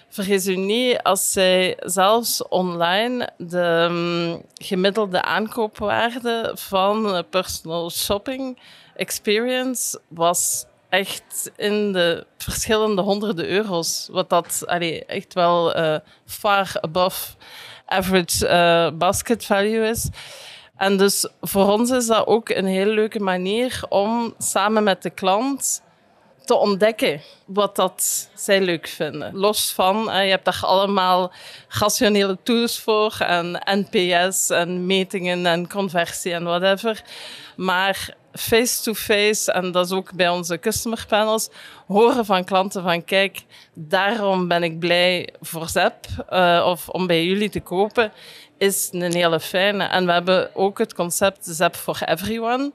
vergis 0.08 0.46
u 0.46 0.56
niet, 0.56 1.02
als 1.02 1.32
zij 1.32 1.76
zelfs 1.80 2.48
online 2.48 3.28
de 3.36 3.86
um, 3.90 4.42
gemiddelde 4.54 5.22
aankoopwaarde 5.22 6.52
van 6.54 7.24
personal 7.30 7.90
shopping 7.90 8.58
experience 8.96 10.00
was 10.08 10.64
echt 10.88 11.50
in 11.56 11.92
de 11.92 12.26
verschillende 12.38 13.02
honderden 13.02 13.48
euro's. 13.48 14.08
Wat 14.10 14.28
dat 14.28 14.62
allee, 14.66 15.04
echt 15.04 15.34
wel 15.34 15.76
uh, 15.78 15.96
far 16.26 16.72
above 16.80 17.34
average 17.86 18.46
uh, 18.48 18.98
basket 18.98 19.44
value 19.44 19.88
is. 19.88 20.08
En 20.76 20.96
dus 20.96 21.28
voor 21.40 21.70
ons 21.72 21.90
is 21.90 22.06
dat 22.06 22.26
ook 22.26 22.48
een 22.48 22.66
hele 22.66 22.92
leuke 22.92 23.20
manier 23.20 23.82
om 23.88 24.34
samen 24.38 24.84
met 24.84 25.02
de 25.02 25.10
klant 25.10 25.82
te 26.48 26.54
ontdekken 26.54 27.20
wat 27.46 27.76
dat 27.76 28.28
zij 28.34 28.60
leuk 28.60 28.88
vinden. 28.88 29.36
Los 29.36 29.72
van, 29.72 29.96
je 30.04 30.30
hebt 30.30 30.44
daar 30.44 30.60
allemaal 30.62 31.32
rationele 31.68 32.38
tools 32.42 32.78
voor 32.78 33.16
en 33.18 33.62
NPS 33.64 34.50
en 34.50 34.86
metingen 34.86 35.46
en 35.46 35.68
conversie 35.68 36.32
en 36.32 36.44
whatever. 36.44 37.02
Maar 37.56 38.14
face-to-face, 38.32 39.52
en 39.52 39.72
dat 39.72 39.86
is 39.86 39.92
ook 39.92 40.12
bij 40.12 40.28
onze 40.28 40.58
customer 40.58 41.04
panels, 41.08 41.48
horen 41.86 42.24
van 42.24 42.44
klanten 42.44 42.82
van 42.82 43.04
kijk, 43.04 43.44
daarom 43.74 44.48
ben 44.48 44.62
ik 44.62 44.78
blij 44.78 45.28
voor 45.40 45.68
ZEP 45.68 45.94
uh, 46.30 46.64
of 46.66 46.88
om 46.88 47.06
bij 47.06 47.24
jullie 47.24 47.50
te 47.50 47.60
kopen, 47.60 48.12
is 48.58 48.88
een 48.92 49.14
hele 49.14 49.40
fijne. 49.40 49.84
En 49.84 50.06
we 50.06 50.12
hebben 50.12 50.54
ook 50.54 50.78
het 50.78 50.94
concept 50.94 51.38
ZEP 51.46 51.76
for 51.76 52.00
Everyone. 52.04 52.72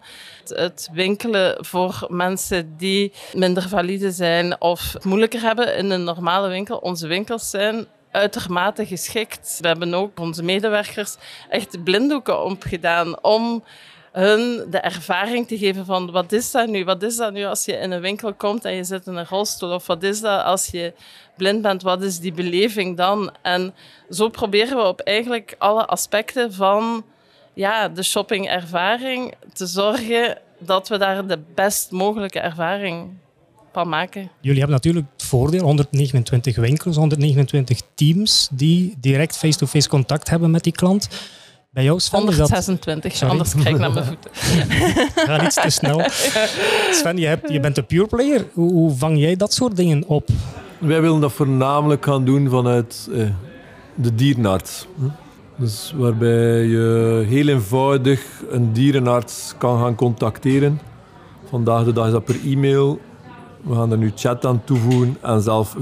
Het 0.47 0.89
winkelen 0.93 1.65
voor 1.65 2.05
mensen 2.07 2.77
die 2.77 3.13
minder 3.33 3.69
valide 3.69 4.11
zijn 4.11 4.61
of 4.61 4.93
het 4.93 5.03
moeilijker 5.03 5.41
hebben 5.41 5.75
in 5.75 5.89
een 5.89 6.03
normale 6.03 6.47
winkel. 6.47 6.77
Onze 6.77 7.07
winkels 7.07 7.49
zijn 7.49 7.87
uitermate 8.11 8.85
geschikt. 8.85 9.57
We 9.61 9.67
hebben 9.67 9.93
ook 9.93 10.19
onze 10.19 10.43
medewerkers 10.43 11.15
echt 11.49 11.83
blinddoeken 11.83 12.43
opgedaan 12.43 13.23
om 13.23 13.63
hun 14.13 14.65
de 14.69 14.77
ervaring 14.77 15.47
te 15.47 15.57
geven 15.57 15.85
van 15.85 16.11
wat 16.11 16.31
is 16.31 16.51
dat 16.51 16.67
nu? 16.67 16.85
Wat 16.85 17.03
is 17.03 17.17
dat 17.17 17.33
nu 17.33 17.43
als 17.43 17.65
je 17.65 17.73
in 17.73 17.91
een 17.91 18.01
winkel 18.01 18.33
komt 18.33 18.65
en 18.65 18.73
je 18.73 18.83
zit 18.83 19.07
in 19.07 19.15
een 19.15 19.25
rolstoel? 19.25 19.73
Of 19.73 19.87
wat 19.87 20.03
is 20.03 20.21
dat 20.21 20.43
als 20.43 20.67
je 20.67 20.93
blind 21.37 21.61
bent? 21.61 21.81
Wat 21.81 22.01
is 22.01 22.19
die 22.19 22.33
beleving 22.33 22.97
dan? 22.97 23.31
En 23.41 23.73
zo 24.09 24.29
proberen 24.29 24.77
we 24.77 24.83
op 24.83 24.99
eigenlijk 24.99 25.55
alle 25.57 25.85
aspecten 25.85 26.53
van 26.53 27.03
ja, 27.53 27.89
de 27.89 28.03
shoppingervaring 28.03 29.33
te 29.53 29.65
zorgen 29.65 30.37
dat 30.59 30.87
we 30.87 30.97
daar 30.97 31.27
de 31.27 31.39
best 31.53 31.91
mogelijke 31.91 32.39
ervaring 32.39 33.09
van 33.71 33.89
maken. 33.89 34.29
Jullie 34.41 34.59
hebben 34.59 34.75
natuurlijk 34.75 35.05
het 35.13 35.23
voordeel, 35.23 35.63
129 35.63 36.55
winkels, 36.55 36.95
129 36.95 37.81
teams 37.95 38.47
die 38.51 38.95
direct 38.99 39.37
face-to-face 39.37 39.87
-face 39.87 39.89
contact 39.89 40.29
hebben 40.29 40.51
met 40.51 40.63
die 40.63 40.73
klant. 40.73 41.07
Bij 41.73 41.83
jou, 41.83 41.99
Sven, 41.99 42.19
126, 42.19 43.19
dat... 43.19 43.29
anders 43.29 43.51
krijg 43.53 43.69
ik 43.69 43.77
naar 43.77 43.91
mijn 43.91 44.05
voeten. 44.05 44.31
Ga 45.27 45.45
iets 45.45 45.55
te 45.55 45.69
snel. 45.69 46.01
Sven, 46.99 47.17
je, 47.17 47.25
hebt, 47.25 47.51
je 47.51 47.59
bent 47.59 47.77
een 47.77 47.85
pure 47.85 48.07
player. 48.07 48.45
Hoe, 48.53 48.71
hoe, 48.71 48.91
vang 48.91 49.19
jij 49.19 49.35
dat 49.35 49.53
soort 49.53 49.75
dingen 49.75 50.03
op? 50.07 50.29
Wij 50.77 51.01
willen 51.01 51.19
dat 51.19 51.31
voornamelijk 51.31 52.05
gaan 52.05 52.25
doen 52.25 52.49
vanuit 52.49 53.09
eh, 53.13 53.25
de 53.95 54.15
dierenarts. 54.15 54.87
Dus 55.55 55.93
waarbij 55.95 56.65
je 56.65 57.23
heel 57.27 57.47
eenvoudig 57.47 58.21
een 58.49 58.73
dierenarts 58.73 59.53
kan 59.57 59.79
gaan 59.79 59.95
contacteren. 59.95 60.79
Vandaag 61.49 61.83
de 61.83 61.93
dag 61.93 62.05
is 62.05 62.11
dat 62.11 62.25
per 62.25 62.39
e-mail. 62.45 62.99
We 63.61 63.75
gaan 63.75 63.91
er 63.91 63.97
nu 63.97 64.11
chat 64.15 64.45
aan 64.45 64.63
toevoegen 64.63 65.17
en 65.21 65.41
zelf 65.41 65.75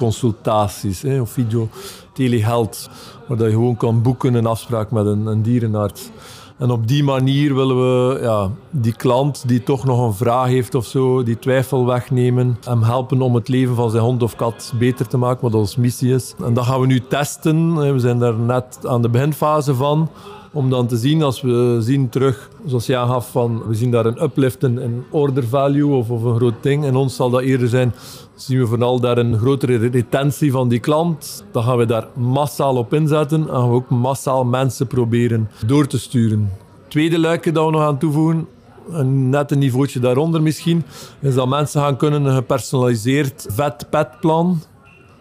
videoconsultaties 0.00 1.04
of 1.04 1.30
video 1.30 1.68
telehealth 2.12 2.90
waar 3.28 3.38
je 3.38 3.50
gewoon 3.50 3.76
kan 3.76 4.02
boeken 4.02 4.34
een 4.34 4.46
afspraak 4.46 4.90
met 4.90 5.06
een, 5.06 5.26
een 5.26 5.42
dierenarts. 5.42 6.10
En 6.58 6.70
op 6.70 6.88
die 6.88 7.04
manier 7.04 7.54
willen 7.54 7.76
we 7.76 8.18
ja, 8.22 8.50
die 8.70 8.96
klant 8.96 9.48
die 9.48 9.62
toch 9.62 9.84
nog 9.84 10.06
een 10.06 10.14
vraag 10.14 10.46
heeft 10.46 10.74
of 10.74 10.86
zo, 10.86 11.22
die 11.22 11.38
twijfel 11.38 11.86
wegnemen. 11.86 12.58
Hem 12.64 12.82
helpen 12.82 13.22
om 13.22 13.34
het 13.34 13.48
leven 13.48 13.74
van 13.74 13.90
zijn 13.90 14.02
hond 14.02 14.22
of 14.22 14.36
kat 14.36 14.72
beter 14.78 15.06
te 15.06 15.16
maken, 15.16 15.42
wat 15.42 15.54
onze 15.54 15.80
missie 15.80 16.14
is. 16.14 16.34
En 16.44 16.54
dat 16.54 16.64
gaan 16.64 16.80
we 16.80 16.86
nu 16.86 17.00
testen. 17.00 17.74
We 17.92 17.98
zijn 17.98 18.18
daar 18.18 18.34
net 18.34 18.78
aan 18.86 19.02
de 19.02 19.08
beginfase 19.08 19.74
van. 19.74 20.10
Om 20.52 20.70
dan 20.70 20.86
te 20.86 20.96
zien, 20.96 21.22
als 21.22 21.40
we 21.40 21.78
zien 21.80 22.08
terug, 22.08 22.50
zoals 22.66 22.86
jij 22.86 22.98
aangaf, 22.98 23.30
van, 23.30 23.62
we 23.66 23.74
zien 23.74 23.90
daar 23.90 24.06
een 24.06 24.22
uplift 24.22 24.62
in, 24.62 25.04
order 25.10 25.44
value 25.44 25.94
of, 25.94 26.10
of 26.10 26.22
een 26.22 26.36
groot 26.36 26.62
ding. 26.62 26.84
En 26.84 26.96
ons 26.96 27.16
zal 27.16 27.30
dat 27.30 27.40
eerder 27.40 27.68
zijn, 27.68 27.94
zien 28.34 28.58
we 28.58 28.66
vooral 28.66 29.00
daar 29.00 29.18
een 29.18 29.38
grotere 29.38 29.76
retentie 29.76 30.50
van 30.50 30.68
die 30.68 30.78
klant. 30.78 31.44
Dan 31.52 31.62
gaan 31.62 31.76
we 31.76 31.86
daar 31.86 32.06
massaal 32.14 32.76
op 32.76 32.94
inzetten 32.94 33.40
en 33.40 33.48
gaan 33.48 33.68
we 33.68 33.74
ook 33.74 33.90
massaal 33.90 34.44
mensen 34.44 34.86
proberen 34.86 35.50
door 35.66 35.86
te 35.86 35.98
sturen. 35.98 36.50
Tweede 36.88 37.18
luikje 37.18 37.52
dat 37.52 37.64
we 37.64 37.70
nog 37.70 37.82
aan 37.82 37.98
toevoegen, 37.98 38.46
een 38.90 39.28
net 39.28 39.50
een 39.50 39.58
niveautje 39.58 40.00
daaronder 40.00 40.42
misschien, 40.42 40.84
is 41.20 41.34
dat 41.34 41.48
mensen 41.48 41.80
gaan 41.80 41.96
kunnen 41.96 42.24
een 42.24 42.34
gepersonaliseerd 42.34 43.46
vet-petplan 43.48 44.60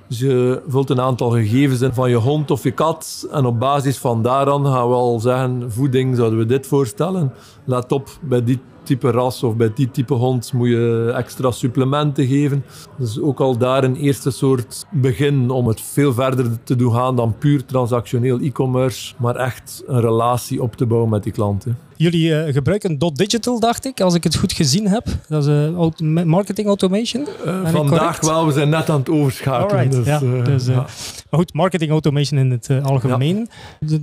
dus 0.10 0.20
je 0.20 0.62
vult 0.68 0.90
een 0.90 1.02
aantal 1.02 1.30
gegevens 1.30 1.82
in 1.82 1.94
van 1.94 2.10
je 2.10 2.16
hond 2.16 2.52
of 2.52 2.64
je 2.64 2.72
kat. 2.72 3.28
En 3.32 3.46
op 3.46 3.60
basis 3.60 3.98
van 3.98 4.22
daaraan 4.22 4.66
gaan 4.66 4.88
we 4.88 4.96
al 4.96 5.20
zeggen, 5.20 5.72
voeding 5.72 6.16
zouden 6.16 6.40
we 6.40 6.46
dit 6.46 6.68
voorstellen. 6.68 7.34
Let 7.70 7.92
op, 7.92 8.10
bij 8.22 8.44
die 8.44 8.60
type 8.84 9.12
ras 9.12 9.44
of 9.44 9.56
bij 9.56 9.72
die 9.76 9.92
type 9.92 10.14
hond 10.14 10.54
moet 10.54 10.68
je 10.68 11.14
extra 11.16 11.52
supplementen 11.52 12.28
geven. 12.28 12.64
Dus 12.98 13.20
ook 13.20 13.40
al 13.40 13.58
daar 13.58 13.84
een 13.84 13.96
eerste 13.96 14.32
soort 14.32 14.86
begin 14.92 15.50
om 15.50 15.68
het 15.68 15.82
veel 15.82 16.14
verder 16.14 16.64
te 16.64 16.76
doen 16.76 16.94
gaan 16.94 17.16
dan 17.16 17.38
puur 17.38 17.66
transactioneel 17.66 18.40
e-commerce, 18.40 19.14
maar 19.18 19.36
echt 19.36 19.84
een 19.88 20.02
relatie 20.02 20.62
op 20.62 20.76
te 20.76 20.86
bouwen 20.86 21.10
met 21.10 21.24
die 21.24 21.32
klanten. 21.32 21.78
Jullie 21.96 22.30
uh, 22.30 22.54
gebruiken 22.54 22.98
Dot 22.98 23.16
Digital, 23.18 23.60
dacht 23.60 23.86
ik, 23.86 24.02
als 24.02 24.14
ik 24.14 24.24
het 24.24 24.36
goed 24.36 24.54
gezien 24.54 24.88
heb. 24.88 25.06
Dat 25.28 25.48
is 25.48 25.72
uh, 26.00 26.24
marketing 26.26 26.68
automation. 26.68 27.28
Uh, 27.46 27.68
vandaag 27.68 28.20
wel, 28.22 28.46
we 28.46 28.52
zijn 28.52 28.70
net 28.70 28.90
aan 28.90 29.00
het 29.00 29.10
overschakelen. 29.10 29.90
Dus, 29.90 30.06
ja, 30.06 30.20
dus, 30.44 30.66
ja. 30.66 30.74
Maar 30.74 31.40
goed, 31.40 31.54
marketing 31.54 31.92
automation 31.92 32.40
in 32.40 32.52
het 32.52 32.70
algemeen. 32.84 33.50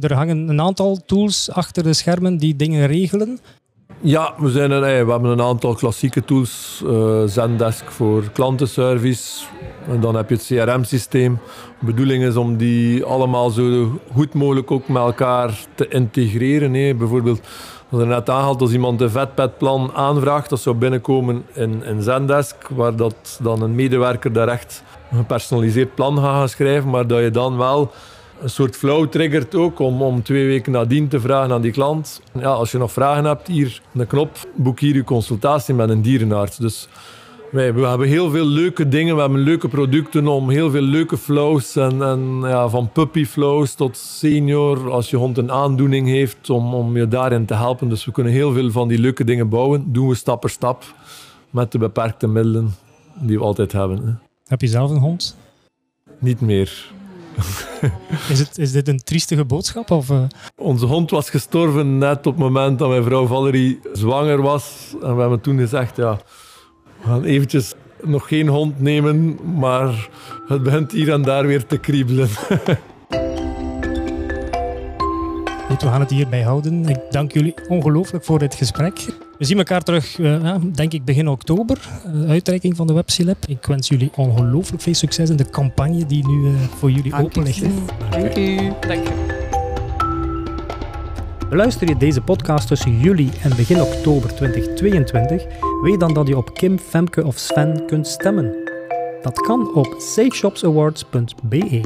Er 0.01 0.15
hangen 0.15 0.49
een 0.49 0.61
aantal 0.61 0.99
tools 1.07 1.51
achter 1.51 1.83
de 1.83 1.93
schermen 1.93 2.37
die 2.37 2.57
dingen 2.57 2.87
regelen. 2.87 3.39
Ja, 4.01 4.35
we, 4.39 4.51
hebben 4.51 5.25
een 5.25 5.43
aantal 5.43 5.75
klassieke 5.75 6.25
tools. 6.25 6.83
Uh, 6.85 7.23
Zendesk 7.27 7.91
voor 7.91 8.23
klantenservice. 8.33 9.45
En 9.89 10.01
dan 10.01 10.15
heb 10.15 10.29
je 10.29 10.35
het 10.35 10.47
CRM-systeem. 10.47 11.39
De 11.81 11.87
bedoeling 11.87 12.25
is 12.25 12.37
om 12.37 12.57
die 12.57 13.05
allemaal 13.05 13.51
zo 13.51 13.99
goed 14.15 14.35
mogelijk 14.35 14.71
ook 14.71 14.89
met 14.89 15.03
elkaar 15.03 15.59
te 15.75 15.89
integreren. 15.89 16.75
Hè. 16.75 16.95
Bijvoorbeeld, 16.95 17.41
als 17.91 18.01
er 18.01 18.07
net 18.07 18.31
aangehaald, 18.31 18.61
als 18.61 18.73
iemand 18.73 19.01
een 19.01 19.11
vetpetplan 19.11 19.91
aanvraagt, 19.95 20.51
dat 20.51 20.61
zou 20.61 20.77
binnenkomen 20.77 21.45
in, 21.53 21.85
in 21.85 22.03
Zendesk, 22.03 22.69
waar 22.69 22.97
dat 22.97 23.39
dan 23.43 23.63
een 23.63 23.75
medewerker 23.75 24.33
daar 24.33 24.49
echt 24.49 24.83
een 25.11 25.19
gepersonaliseerd 25.19 25.95
plan 25.95 26.19
gaat 26.19 26.51
schrijven, 26.51 26.91
maar 26.91 27.07
dat 27.07 27.21
je 27.21 27.31
dan 27.31 27.57
wel 27.57 27.91
een 28.41 28.51
soort 28.51 28.77
flow 28.77 29.09
triggert 29.09 29.55
ook 29.55 29.79
om, 29.79 30.03
om 30.03 30.23
twee 30.23 30.47
weken 30.47 30.73
nadien 30.73 31.09
te 31.09 31.21
vragen 31.21 31.55
aan 31.55 31.61
die 31.61 31.73
klant. 31.73 32.23
Ja, 32.39 32.49
als 32.49 32.71
je 32.71 32.79
nog 32.79 32.93
vragen 32.93 33.25
hebt, 33.25 33.47
hier 33.47 33.81
een 33.95 34.07
knop, 34.07 34.37
boek 34.55 34.81
hier 34.81 34.95
je 34.95 35.05
consultatie 35.05 35.75
met 35.75 35.89
een 35.89 36.03
dierenarts. 36.03 36.57
Dus 36.57 36.89
wij, 37.51 37.75
we 37.75 37.87
hebben 37.87 38.09
heel 38.09 38.31
veel 38.31 38.47
leuke 38.47 38.89
dingen, 38.89 39.15
we 39.15 39.21
hebben 39.21 39.41
leuke 39.41 39.69
producten 39.69 40.27
om 40.27 40.51
heel 40.51 40.71
veel 40.71 40.83
leuke 40.83 41.17
flows. 41.17 41.77
En, 41.77 42.03
en 42.03 42.39
ja, 42.41 42.69
van 42.69 42.91
puppy 42.93 43.25
flows 43.25 43.75
tot 43.75 43.97
senior, 43.97 44.91
als 44.91 45.11
je 45.11 45.17
hond 45.17 45.39
een 45.39 45.53
aandoening 45.53 46.07
heeft, 46.07 46.51
om, 46.51 46.75
om 46.75 46.97
je 46.97 47.09
daarin 47.09 47.47
te 47.47 47.55
helpen. 47.55 47.89
Dus 47.89 48.05
we 48.05 48.13
kunnen 48.13 48.33
heel 48.33 48.53
veel 48.53 48.71
van 48.71 48.89
die 48.89 48.99
leuke 48.99 49.25
dingen 49.25 49.49
bouwen. 49.49 49.93
Doen 49.93 50.09
we 50.09 50.15
stap 50.15 50.41
per 50.41 50.51
stap 50.51 50.85
met 51.51 51.73
de 51.73 51.79
beperkte 51.79 52.27
middelen 52.27 52.75
die 53.21 53.39
we 53.39 53.45
altijd 53.45 53.73
hebben. 53.73 54.21
Heb 54.47 54.61
je 54.61 54.67
zelf 54.67 54.91
een 54.91 54.97
hond? 54.99 55.37
Niet 56.19 56.41
meer. 56.41 56.95
is, 58.33 58.39
het, 58.39 58.59
is 58.59 58.73
dit 58.73 58.89
een 58.89 59.05
triestige 59.05 59.45
boodschap? 59.45 59.91
Of, 59.91 60.11
uh... 60.11 60.23
Onze 60.57 60.87
hond 60.87 61.11
was 61.11 61.31
gestorven 61.31 61.99
net 61.99 62.27
op 62.27 62.33
het 62.33 62.43
moment 62.43 62.79
dat 62.79 62.89
mijn 62.89 63.03
vrouw 63.03 63.27
Valerie 63.27 63.81
zwanger 63.93 64.43
was. 64.43 64.95
En 65.03 65.15
we 65.15 65.21
hebben 65.21 65.41
toen 65.41 65.59
gezegd, 65.59 65.97
ja, 65.97 66.19
we 67.01 67.07
gaan 67.07 67.25
eventjes 67.25 67.75
nog 68.03 68.29
geen 68.29 68.49
hond 68.49 68.81
nemen, 68.81 69.39
maar 69.59 70.09
het 70.49 70.63
begint 70.63 70.93
hier 70.93 71.13
en 71.13 71.23
daar 71.23 71.47
weer 71.47 71.67
te 71.67 71.79
kriebelen. 71.79 72.29
Goed, 75.77 75.85
we 75.85 75.91
gaan 75.91 76.01
het 76.01 76.11
hierbij 76.11 76.43
houden. 76.43 76.89
Ik 76.89 76.99
dank 77.11 77.33
jullie 77.33 77.55
ongelooflijk 77.69 78.25
voor 78.25 78.39
dit 78.39 78.55
gesprek. 78.55 79.05
We 79.39 79.45
zien 79.45 79.59
elkaar 79.59 79.83
terug, 79.83 80.19
uh, 80.19 80.55
denk 80.73 80.93
ik, 80.93 81.05
begin 81.05 81.29
oktober. 81.29 81.79
Uh, 82.15 82.31
uitreiking 82.31 82.77
van 82.77 82.87
de 82.87 82.93
WebClub. 82.93 83.37
Ik 83.47 83.67
wens 83.67 83.89
jullie 83.89 84.11
ongelooflijk 84.15 84.83
veel 84.83 84.95
succes 84.95 85.31
in 85.31 85.37
de 85.37 85.51
campagne 85.51 86.07
die 86.07 86.29
nu 86.29 86.49
uh, 86.49 86.61
voor 86.77 86.91
jullie 86.91 87.15
open 87.15 87.43
ligt. 87.43 87.65
Dank 88.11 88.37
u. 88.37 88.73
Dank 88.89 89.09
u. 89.09 89.13
Beluister 91.49 91.89
je 91.89 91.97
deze 91.97 92.21
podcast 92.21 92.67
tussen 92.67 93.01
juli 93.01 93.31
en 93.43 93.57
begin 93.57 93.83
oktober 93.83 94.35
2022, 94.35 95.45
weet 95.83 96.01
dan 96.01 96.15
dat 96.15 96.29
je 96.29 96.37
op 96.37 96.55
Kim, 96.55 96.79
Femke 96.79 97.25
of 97.25 97.39
Sven 97.39 97.87
kunt 97.87 98.07
stemmen. 98.07 98.55
Dat 99.23 99.41
kan 99.41 99.75
op 99.75 99.95
safeshopsawards.be. 99.99 101.81